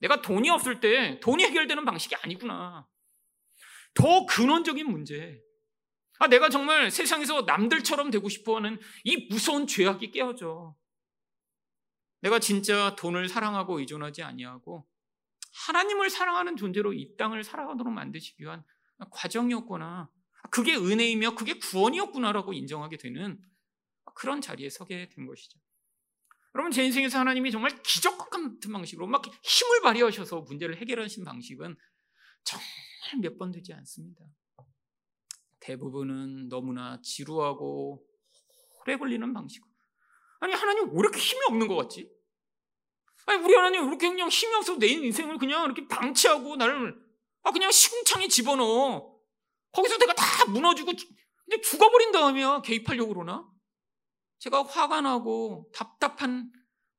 내가 0.00 0.20
돈이 0.20 0.50
없을 0.50 0.80
때 0.80 1.20
돈이 1.20 1.44
해결되는 1.44 1.84
방식이 1.84 2.16
아니구나. 2.16 2.88
더 3.94 4.26
근원적인 4.26 4.90
문제 4.90 5.40
아, 6.22 6.28
내가 6.28 6.48
정말 6.48 6.92
세상에서 6.92 7.42
남들처럼 7.42 8.12
되고 8.12 8.28
싶어 8.28 8.54
하는 8.54 8.78
이 9.02 9.26
무서운 9.28 9.66
죄악이 9.66 10.12
깨어져. 10.12 10.76
내가 12.20 12.38
진짜 12.38 12.94
돈을 12.94 13.28
사랑하고 13.28 13.80
의존하지 13.80 14.22
아니하고 14.22 14.86
하나님을 15.66 16.10
사랑하는 16.10 16.56
존재로 16.56 16.92
이 16.92 17.16
땅을 17.16 17.42
살아가도록 17.42 17.92
만드시기 17.92 18.44
위한 18.44 18.62
과정이었구나. 19.10 20.12
그게 20.52 20.76
은혜이며 20.76 21.34
그게 21.34 21.54
구원이었구나라고 21.54 22.52
인정하게 22.52 22.98
되는 22.98 23.40
그런 24.14 24.40
자리에 24.40 24.70
서게 24.70 25.08
된 25.08 25.26
것이죠. 25.26 25.58
여러분 26.54 26.70
제 26.70 26.84
인생에서 26.84 27.18
하나님이 27.18 27.50
정말 27.50 27.82
기적과 27.82 28.26
같은 28.28 28.72
방식으로 28.72 29.08
막 29.08 29.24
힘을 29.42 29.80
발휘하셔서 29.82 30.42
문제를 30.42 30.76
해결하신 30.76 31.24
방식은 31.24 31.74
정말 32.44 32.66
몇 33.22 33.38
번 33.38 33.50
되지 33.50 33.72
않습니다. 33.72 34.24
대부분은 35.62 36.48
너무나 36.48 37.00
지루하고 37.02 38.04
오래 38.80 38.96
걸리는 38.96 39.32
방식으로. 39.32 39.70
아니 40.40 40.52
하나님 40.54 40.88
왜 40.88 40.98
이렇게 40.98 41.18
힘이 41.18 41.40
없는 41.48 41.68
것 41.68 41.76
같지? 41.76 42.10
아니 43.26 43.42
우리 43.42 43.54
하나님 43.54 43.82
왜 43.82 43.88
이렇게 43.88 44.08
그냥 44.08 44.28
힘이 44.28 44.54
없어서 44.56 44.78
내 44.78 44.88
인생을 44.88 45.38
그냥 45.38 45.64
이렇게 45.64 45.86
방치하고 45.86 46.56
나를 46.56 47.00
아 47.44 47.50
그냥 47.52 47.70
시궁창에 47.70 48.28
집어넣어. 48.28 49.12
거기서 49.70 49.98
내가 49.98 50.12
다 50.14 50.44
무너지고 50.46 50.92
그냥 50.92 51.62
죽어버린 51.62 52.12
다음에야 52.12 52.62
개입하려고 52.62 53.14
그러나? 53.14 53.48
제가 54.38 54.64
화가 54.64 55.00
나고 55.02 55.70
답답한 55.72 56.52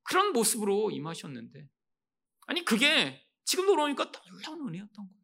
그런 0.04 0.32
모습으로 0.32 0.92
임하셨는데 0.92 1.68
아니 2.48 2.64
그게 2.64 3.22
지금 3.44 3.66
돌아오니까 3.66 4.12
놀라운 4.12 4.68
은혜였던 4.68 4.96
거예요. 4.96 5.24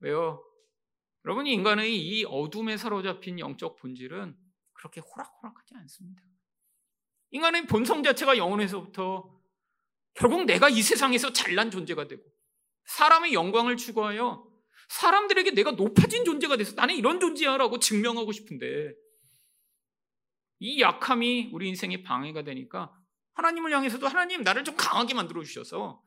왜요? 0.00 0.55
여러분이 1.26 1.52
인간의 1.52 1.92
이 1.92 2.24
어둠에 2.24 2.76
사로잡힌 2.76 3.40
영적 3.40 3.76
본질은 3.76 4.36
그렇게 4.72 5.00
호락호락하지 5.00 5.74
않습니다. 5.74 6.22
인간의 7.30 7.66
본성 7.66 8.04
자체가 8.04 8.36
영혼에서부터 8.36 9.34
결국 10.14 10.44
내가 10.44 10.68
이 10.68 10.80
세상에서 10.80 11.32
잘난 11.32 11.72
존재가 11.72 12.06
되고 12.06 12.22
사람의 12.84 13.32
영광을 13.32 13.76
추구하여 13.76 14.46
사람들에게 14.88 15.50
내가 15.50 15.72
높아진 15.72 16.24
존재가 16.24 16.56
돼서 16.56 16.74
나는 16.76 16.94
이런 16.94 17.18
존재야라고 17.18 17.80
증명하고 17.80 18.30
싶은데 18.30 18.94
이 20.60 20.80
약함이 20.80 21.50
우리 21.52 21.68
인생의 21.68 22.04
방해가 22.04 22.44
되니까 22.44 22.96
하나님을 23.34 23.72
향해서도 23.72 24.06
하나님 24.06 24.42
나를 24.42 24.62
좀 24.62 24.76
강하게 24.76 25.14
만들어 25.14 25.42
주셔서 25.42 26.00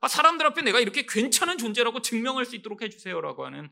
아, 0.00 0.06
사람들 0.06 0.46
앞에 0.46 0.62
내가 0.62 0.78
이렇게 0.78 1.04
괜찮은 1.04 1.58
존재라고 1.58 2.00
증명할 2.00 2.44
수 2.44 2.54
있도록 2.54 2.80
해주세요라고 2.82 3.44
하는 3.44 3.70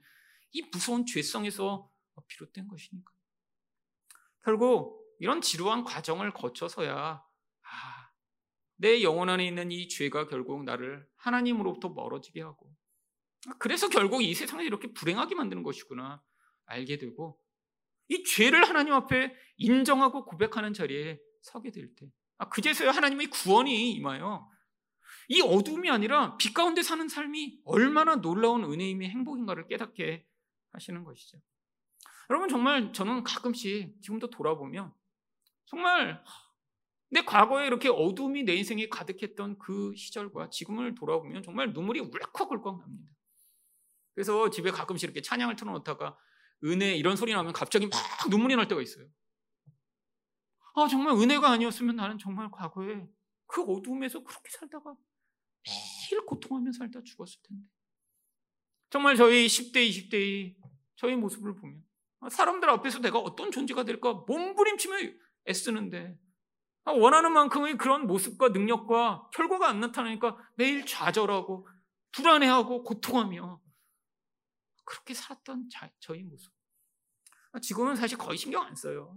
이 0.53 0.62
무서운 0.72 1.07
죄성에서 1.07 1.90
비롯된 2.26 2.68
것이니까. 2.68 3.12
결국 4.42 5.01
이런 5.18 5.40
지루한 5.40 5.84
과정을 5.84 6.32
거쳐서야 6.32 7.22
아, 7.62 8.11
내 8.76 9.03
영혼 9.03 9.28
안에 9.28 9.46
있는 9.46 9.70
이 9.70 9.88
죄가 9.88 10.28
결국 10.28 10.64
나를 10.64 11.07
하나님으로부터 11.16 11.90
멀어지게 11.90 12.40
하고 12.42 12.74
아, 13.48 13.55
그래서 13.59 13.88
결국 13.88 14.22
이 14.22 14.34
세상을 14.34 14.64
이렇게 14.64 14.92
불행하게 14.92 15.34
만드는 15.34 15.62
것이구나 15.62 16.22
알게 16.66 16.98
되고 16.98 17.38
이 18.09 18.24
죄를 18.24 18.68
하나님 18.68 18.92
앞에 18.94 19.34
인정하고 19.57 20.24
고백하는 20.24 20.72
자리에 20.72 21.20
서게 21.42 21.70
될 21.70 21.94
때, 21.94 22.11
아, 22.38 22.48
그제서야 22.48 22.90
하나님의 22.90 23.28
구원이 23.28 23.92
임하여 23.92 24.51
이 25.28 25.40
어둠이 25.42 25.90
아니라 25.90 26.36
빛 26.36 26.53
가운데 26.53 26.82
사는 26.82 27.09
삶이 27.09 27.61
얼마나 27.64 28.16
놀라운 28.16 28.64
은혜임의 28.64 29.09
행복인가를 29.11 29.68
깨닫게 29.68 30.26
하시는 30.73 31.05
것이죠. 31.05 31.39
여러분 32.31 32.49
정말 32.49 32.93
저는 32.93 33.25
가끔씩 33.25 34.03
지금도 34.03 34.31
돌아보면 34.31 34.93
정말 35.66 36.23
내 37.11 37.23
과거에 37.23 37.66
이렇게 37.66 37.89
어둠이 37.89 38.45
내 38.45 38.55
인생에 38.55 38.89
가득했던 38.89 39.59
그 39.59 39.93
시절과 39.97 40.51
지금을 40.51 40.95
돌아보면 40.95 41.43
정말 41.43 41.73
눈물이 41.73 42.01
울컥울컥 42.01 42.79
납니다. 42.79 43.11
그래서 44.14 44.49
집에 44.51 44.71
가끔씩 44.71 45.09
이렇게 45.09 45.21
찬양을 45.21 45.57
틀어놓다가 45.57 46.16
은혜 46.64 46.95
이런 46.95 47.16
소리 47.16 47.33
나면 47.33 47.53
갑자기 47.53 47.87
막 47.87 47.99
눈물이 48.31 48.55
날 48.55 48.68
때가 48.68 48.81
있어요. 48.81 49.09
아, 50.75 50.87
정말 50.89 51.14
은혜가 51.14 51.51
아니었으면 51.51 51.97
나는 51.97 52.18
정말 52.18 52.51
과거에 52.51 53.09
그 53.47 53.62
어둠에서 53.62 54.23
그렇게 54.23 54.51
살다가 54.51 54.95
매일 55.64 56.25
고통하며 56.27 56.71
살다 56.73 57.01
죽었을 57.03 57.41
텐데. 57.43 57.64
정말 58.91 59.16
저희 59.16 59.47
10대, 59.47 59.88
20대의 59.88 60.57
저희 60.97 61.16
모습을 61.16 61.55
보면 61.55 61.82
사람들 62.28 62.68
앞에서 62.68 62.99
내가 62.99 63.18
어떤 63.18 63.51
존재가 63.51 63.84
될까 63.84 64.12
몸부림치며 64.26 64.97
애쓰는데 65.49 66.18
원하는 66.84 67.32
만큼의 67.32 67.78
그런 67.78 68.07
모습과 68.07 68.49
능력과 68.49 69.30
결과가 69.32 69.68
안 69.68 69.80
나타나니까 69.80 70.36
매일 70.57 70.84
좌절하고 70.84 71.68
불안해하고 72.12 72.82
고통하며 72.82 73.61
그렇게 74.84 75.14
살았던 75.14 75.68
자, 75.70 75.88
저희 76.01 76.22
모습. 76.24 76.53
아, 77.53 77.61
지금은 77.61 77.95
사실 77.95 78.18
거의 78.18 78.36
신경 78.36 78.64
안 78.64 78.74
써요. 78.74 79.16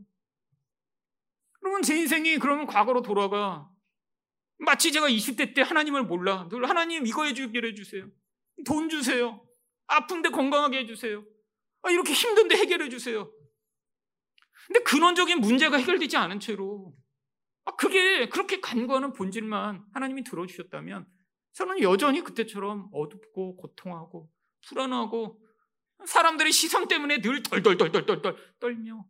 그러면 1.60 1.82
제 1.82 1.98
인생이 1.98 2.38
그러면 2.38 2.68
과거로 2.68 3.02
돌아가. 3.02 3.70
마치 4.58 4.92
제가 4.92 5.10
20대 5.10 5.56
때 5.56 5.62
하나님을 5.62 6.04
몰라. 6.04 6.48
늘 6.50 6.70
하나님 6.70 7.08
이거 7.08 7.24
해주기를 7.24 7.72
해주세요. 7.72 8.08
돈 8.66 8.90
주세요. 8.90 9.44
아픈데 9.88 10.30
건강하게 10.30 10.80
해주세요. 10.80 11.24
아, 11.84 11.92
이렇게 11.92 12.14
힘든데 12.14 12.56
해결해 12.56 12.90
주세요. 12.90 13.32
근데 14.68 14.80
근원적인 14.82 15.40
문제가 15.40 15.78
해결되지 15.78 16.18
않은 16.18 16.40
채로 16.40 16.96
아, 17.66 17.76
그게 17.76 18.30
그렇게 18.30 18.60
간과하는 18.60 19.14
본질만 19.14 19.86
하나님이 19.94 20.24
들어주셨다면 20.24 21.08
저는 21.54 21.82
여전히 21.82 22.22
그때처럼 22.22 22.90
어둡고 22.92 23.58
고통하고 23.58 24.32
불안하고 24.68 25.40
사람들의 26.06 26.52
시선 26.52 26.88
때문에 26.88 27.22
늘 27.22 27.44
덜덜덜덜덜 27.44 28.36
떨며 28.60 29.06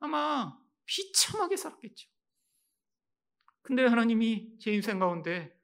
아마 0.00 0.56
비참하게 0.86 1.56
살았겠죠. 1.56 2.08
근데 3.62 3.84
하나님이 3.86 4.58
제 4.60 4.72
인생 4.72 4.98
가운데 4.98 5.54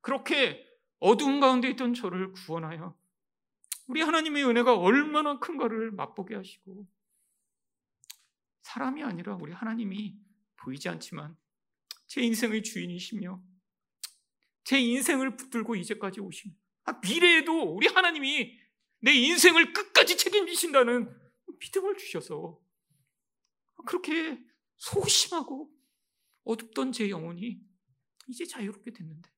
그렇게 0.00 0.66
어두운 0.98 1.40
가운데 1.40 1.68
있던 1.70 1.94
저를 1.94 2.32
구원하여 2.32 2.96
우리 3.86 4.00
하나님의 4.00 4.44
은혜가 4.44 4.76
얼마나 4.76 5.38
큰가를 5.38 5.90
맛보게 5.92 6.34
하시고 6.34 6.86
사람이 8.62 9.02
아니라 9.02 9.36
우리 9.36 9.52
하나님이 9.52 10.18
보이지 10.56 10.88
않지만 10.88 11.36
제 12.06 12.22
인생의 12.22 12.62
주인이시며 12.62 13.42
제 14.64 14.80
인생을 14.80 15.36
붙들고 15.36 15.76
이제까지 15.76 16.20
오신 16.20 16.56
아, 16.84 16.92
미래에도 17.00 17.74
우리 17.74 17.86
하나님이 17.86 18.58
내 19.00 19.12
인생을 19.12 19.72
끝까지 19.72 20.16
책임지신다는 20.16 21.14
믿음을 21.60 21.96
주셔서 21.96 22.58
그렇게 23.86 24.42
소심하고 24.76 25.70
어둡던 26.44 26.92
제 26.92 27.10
영혼이 27.10 27.60
이제 28.28 28.46
자유롭게 28.46 28.92
됐는데 28.92 29.30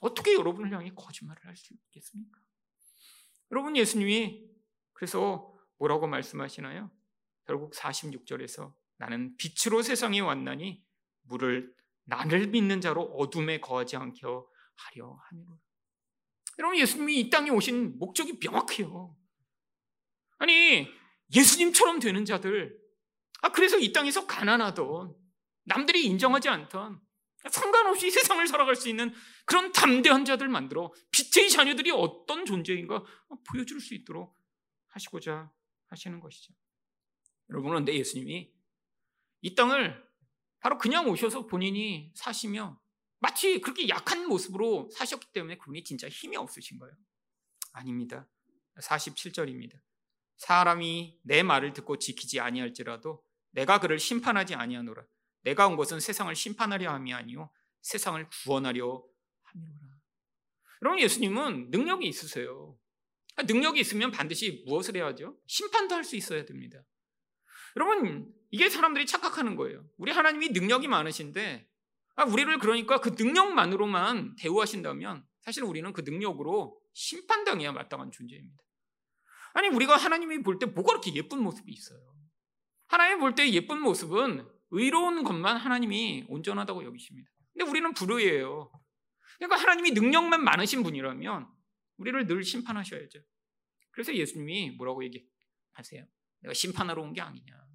어떻게 0.00 0.34
여러분을 0.34 0.72
향해 0.72 0.92
거짓말을 0.94 1.44
할 1.46 1.56
수 1.56 1.72
있겠습니까? 1.74 2.45
여러분 3.50 3.76
예수님이 3.76 4.44
그래서 4.92 5.52
뭐라고 5.78 6.06
말씀하시나요? 6.06 6.90
결국 7.46 7.72
46절에서 7.72 8.74
나는 8.98 9.36
빛으로 9.36 9.82
세상에 9.82 10.20
왔나니 10.20 10.82
물을 11.22 11.74
나를 12.04 12.48
믿는 12.48 12.80
자로 12.80 13.02
어둠에 13.02 13.60
거하지 13.60 13.96
않게 13.96 14.20
하려 14.22 15.18
함이로라. 15.28 15.58
여러분 16.58 16.78
예수님이 16.78 17.20
이 17.20 17.30
땅에 17.30 17.50
오신 17.50 17.98
목적이 17.98 18.38
명확해요. 18.40 19.16
아니 20.38 20.88
예수님처럼 21.34 22.00
되는 22.00 22.24
자들 22.24 22.78
아 23.42 23.52
그래서 23.52 23.78
이 23.78 23.92
땅에서 23.92 24.26
가난하던 24.26 25.14
남들이 25.64 26.04
인정하지 26.06 26.48
않던 26.48 27.00
상관없이 27.50 28.10
세상을 28.10 28.46
살아갈 28.46 28.76
수 28.76 28.88
있는 28.88 29.12
그런 29.44 29.72
담대한 29.72 30.24
자들 30.24 30.48
만들어 30.48 30.92
빛의 31.10 31.50
자녀들이 31.50 31.90
어떤 31.90 32.44
존재인가 32.44 33.04
보여줄 33.50 33.80
수 33.80 33.94
있도록 33.94 34.36
하시고자 34.88 35.50
하시는 35.86 36.20
것이죠. 36.20 36.54
여러분은 37.50 37.84
내 37.84 37.94
예수님이 37.94 38.52
이 39.42 39.54
땅을 39.54 40.04
바로 40.60 40.78
그냥 40.78 41.08
오셔서 41.08 41.46
본인이 41.46 42.12
사시며 42.14 42.80
마치 43.18 43.60
그렇게 43.60 43.88
약한 43.88 44.26
모습으로 44.26 44.88
사셨기 44.92 45.32
때문에 45.32 45.56
그분이 45.58 45.84
진짜 45.84 46.08
힘이 46.08 46.36
없으신 46.36 46.78
거예요. 46.78 46.94
아닙니다. 47.72 48.28
47절입니다. 48.78 49.80
사람이 50.36 51.20
내 51.22 51.42
말을 51.42 51.72
듣고 51.72 51.98
지키지 51.98 52.40
아니할지라도 52.40 53.22
내가 53.50 53.80
그를 53.80 53.98
심판하지 53.98 54.54
아니하노라. 54.54 55.04
내가 55.46 55.68
온 55.68 55.76
것은 55.76 56.00
세상을 56.00 56.34
심판하려 56.34 56.90
함이 56.92 57.14
아니요 57.14 57.50
세상을 57.82 58.28
구원하려 58.28 59.02
함이로라. 59.44 59.96
여러분 60.82 61.00
예수님은 61.00 61.70
능력이 61.70 62.06
있으세요. 62.08 62.76
능력이 63.38 63.78
있으면 63.80 64.10
반드시 64.10 64.64
무엇을 64.66 64.96
해야죠? 64.96 65.38
심판도 65.46 65.94
할 65.94 66.02
수 66.04 66.16
있어야 66.16 66.44
됩니다. 66.44 66.82
여러분, 67.76 68.32
이게 68.50 68.70
사람들이 68.70 69.04
착각하는 69.06 69.54
거예요. 69.56 69.84
우리 69.98 70.10
하나님이 70.10 70.48
능력이 70.48 70.88
많으신데, 70.88 71.68
아, 72.16 72.24
우리를 72.24 72.58
그러니까 72.58 73.00
그 73.00 73.10
능력만으로만 73.10 74.36
대우하신다면, 74.36 75.26
사실 75.42 75.62
우리는 75.64 75.92
그 75.92 76.00
능력으로 76.00 76.80
심판당해야 76.94 77.72
마땅한 77.72 78.10
존재입니다. 78.10 78.62
아니, 79.52 79.68
우리가 79.68 79.96
하나님이 79.96 80.42
볼 80.42 80.58
때 80.58 80.64
뭐가 80.66 80.92
그렇게 80.92 81.14
예쁜 81.14 81.40
모습이 81.40 81.70
있어요? 81.70 82.00
하나님 82.88 83.18
볼때 83.20 83.50
예쁜 83.52 83.80
모습은 83.82 84.48
의로운 84.70 85.22
것만 85.24 85.56
하나님이 85.56 86.26
온전하다고 86.28 86.84
여기십니다. 86.84 87.30
근데 87.52 87.70
우리는 87.70 87.92
불의해요. 87.94 88.70
그러니까 89.38 89.56
하나님이 89.60 89.92
능력만 89.92 90.42
많으신 90.42 90.82
분이라면 90.82 91.48
우리를 91.98 92.26
늘 92.26 92.42
심판하셔야죠. 92.42 93.20
그래서 93.90 94.14
예수님이 94.14 94.70
뭐라고 94.72 95.04
얘기하세요? 95.04 96.06
내가 96.40 96.54
심판하러 96.54 97.02
온 97.02 97.12
게 97.12 97.20
아니냐. 97.20 97.66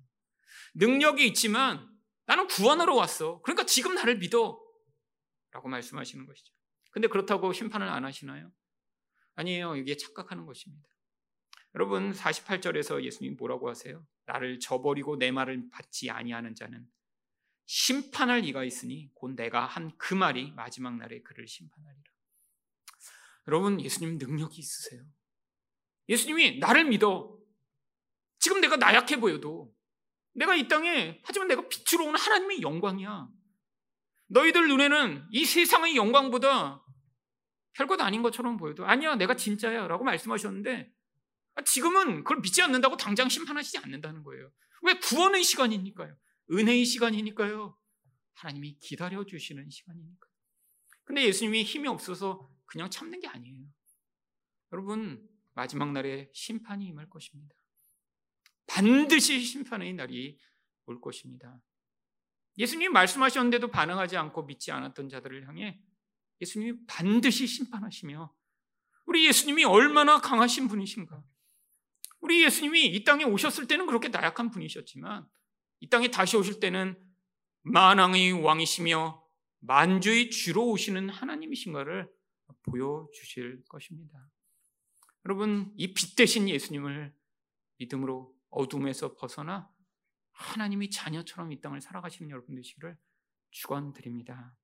능력이 0.76 1.26
있지만 1.28 1.88
나는 2.26 2.48
구원하러 2.48 2.96
왔어. 2.96 3.42
그러니까 3.42 3.66
지금 3.66 3.96
나를 3.96 4.18
믿어. 4.18 4.60
라고 5.52 5.68
말씀하시는 5.68 6.26
것이죠. 6.26 6.54
근데 6.92 7.08
그렇다고 7.08 7.52
심판을 7.52 7.88
안 7.88 8.06
하시나요? 8.06 8.52
아니에요. 9.36 9.76
이게 9.76 9.98
착각하는 9.98 10.46
것입니다. 10.46 10.88
여러분 11.76 12.12
48절에서 12.12 13.04
예수님 13.04 13.36
뭐라고 13.38 13.70
하세요? 13.70 14.06
나를 14.32 14.60
저버리고 14.60 15.18
내 15.18 15.32
말을 15.32 15.70
받지 15.72 16.10
아니하는 16.10 16.56
자는 16.56 16.88
심판할 17.66 18.46
이가 18.46 18.64
있으니 18.64 19.10
곧 19.14 19.36
내가 19.36 19.66
한 19.66 19.92
그 19.98 20.14
말이 20.14 20.52
마지막 20.54 20.96
날에 20.98 21.22
그를 21.22 21.48
심판하리라. 21.48 22.04
여러분 23.48 23.80
예수님 23.82 24.18
능력이 24.18 24.60
있으세요. 24.60 25.04
예수님이 26.10 26.60
나를 26.60 26.86
믿어. 26.86 27.38
지금 28.40 28.62
내가 28.62 28.78
나약해 28.78 29.20
보여도 29.20 29.74
내가 30.34 30.56
이 30.56 30.68
땅에 30.68 31.22
하지만 31.24 31.48
내가 31.48 31.68
빛으로 31.68 32.06
온 32.06 32.16
하나님의 32.16 32.62
영광이야. 32.62 33.30
너희들 34.28 34.68
눈에는 34.70 35.28
이 35.32 35.46
세상의 35.46 35.96
영광보다 35.98 36.84
별것 37.74 38.00
아닌 38.00 38.22
것처럼 38.22 38.58
보여도 38.58 38.86
아니야 38.86 39.16
내가 39.16 39.36
진짜야 39.36 39.88
라고 39.88 40.04
말씀하셨는데 40.06 40.92
지금은 41.66 42.24
그걸 42.24 42.42
믿지 42.42 42.62
않는다고 42.62 42.98
당장 42.98 43.30
심판하시지 43.30 43.78
않는다는 43.80 44.24
거예요. 44.24 44.52
왜 44.84 44.94
구원의 45.00 45.44
시간이니까요. 45.44 46.16
은혜의 46.52 46.86
시간이니까요. 46.86 47.78
하나님이 48.34 48.78
기다려 48.80 49.26
주시는 49.26 49.70
시간이니까. 49.70 50.28
근데 51.04 51.24
예수님이 51.26 51.64
힘이 51.64 51.88
없어서 51.88 52.50
그냥 52.66 52.90
참는 52.90 53.20
게 53.20 53.28
아니에요. 53.28 53.66
여러분, 54.72 55.28
마지막 55.54 55.92
날에 55.92 56.30
심판이 56.34 56.86
임할 56.88 57.10
것입니다. 57.10 57.54
반드시 58.68 59.42
심판의 59.42 59.94
날이 59.94 60.40
올 60.86 61.02
것입니다. 61.02 61.62
예수님이 62.58 62.90
말씀하셨는데도 62.90 63.70
반응하지 63.70 64.18
않고 64.18 64.44
믿지 64.44 64.72
않았던 64.72 65.10
자들을 65.10 65.48
향해 65.48 65.82
예수님이 66.40 66.86
반드시 66.88 67.48
심판하시며 67.48 68.34
우리 69.06 69.28
예수님이 69.28 69.66
얼마나 69.66 70.20
강하신 70.20 70.68
분이신가. 70.68 71.24
우리 72.22 72.44
예수님이 72.44 72.86
이 72.88 73.04
땅에 73.04 73.24
오셨을 73.24 73.68
때는 73.68 73.86
그렇게 73.88 74.08
나약한 74.10 74.52
분이셨지만 74.52 75.28
이 75.82 75.90
땅에 75.90 76.10
다시 76.10 76.38
오실 76.38 76.60
때는 76.60 76.96
만왕의 77.64 78.44
왕이시며 78.44 79.22
만주의 79.60 80.30
주로 80.30 80.70
오시는 80.70 81.10
하나님이신가를 81.10 82.10
보여주실 82.64 83.64
것입니다. 83.68 84.30
여러분, 85.26 85.72
이 85.78 85.94
빛 85.94 86.16
대신 86.16 86.50
예수님을 86.50 87.14
믿음으로 87.78 88.36
어둠에서 88.50 89.16
벗어나 89.16 89.70
하나님이 90.32 90.90
자녀처럼 90.90 91.52
이 91.52 91.62
땅을 91.62 91.82
살아가시는 91.82 92.30
여러분 92.32 92.56
되시기를 92.56 92.98
축원드립니다. 93.52 94.56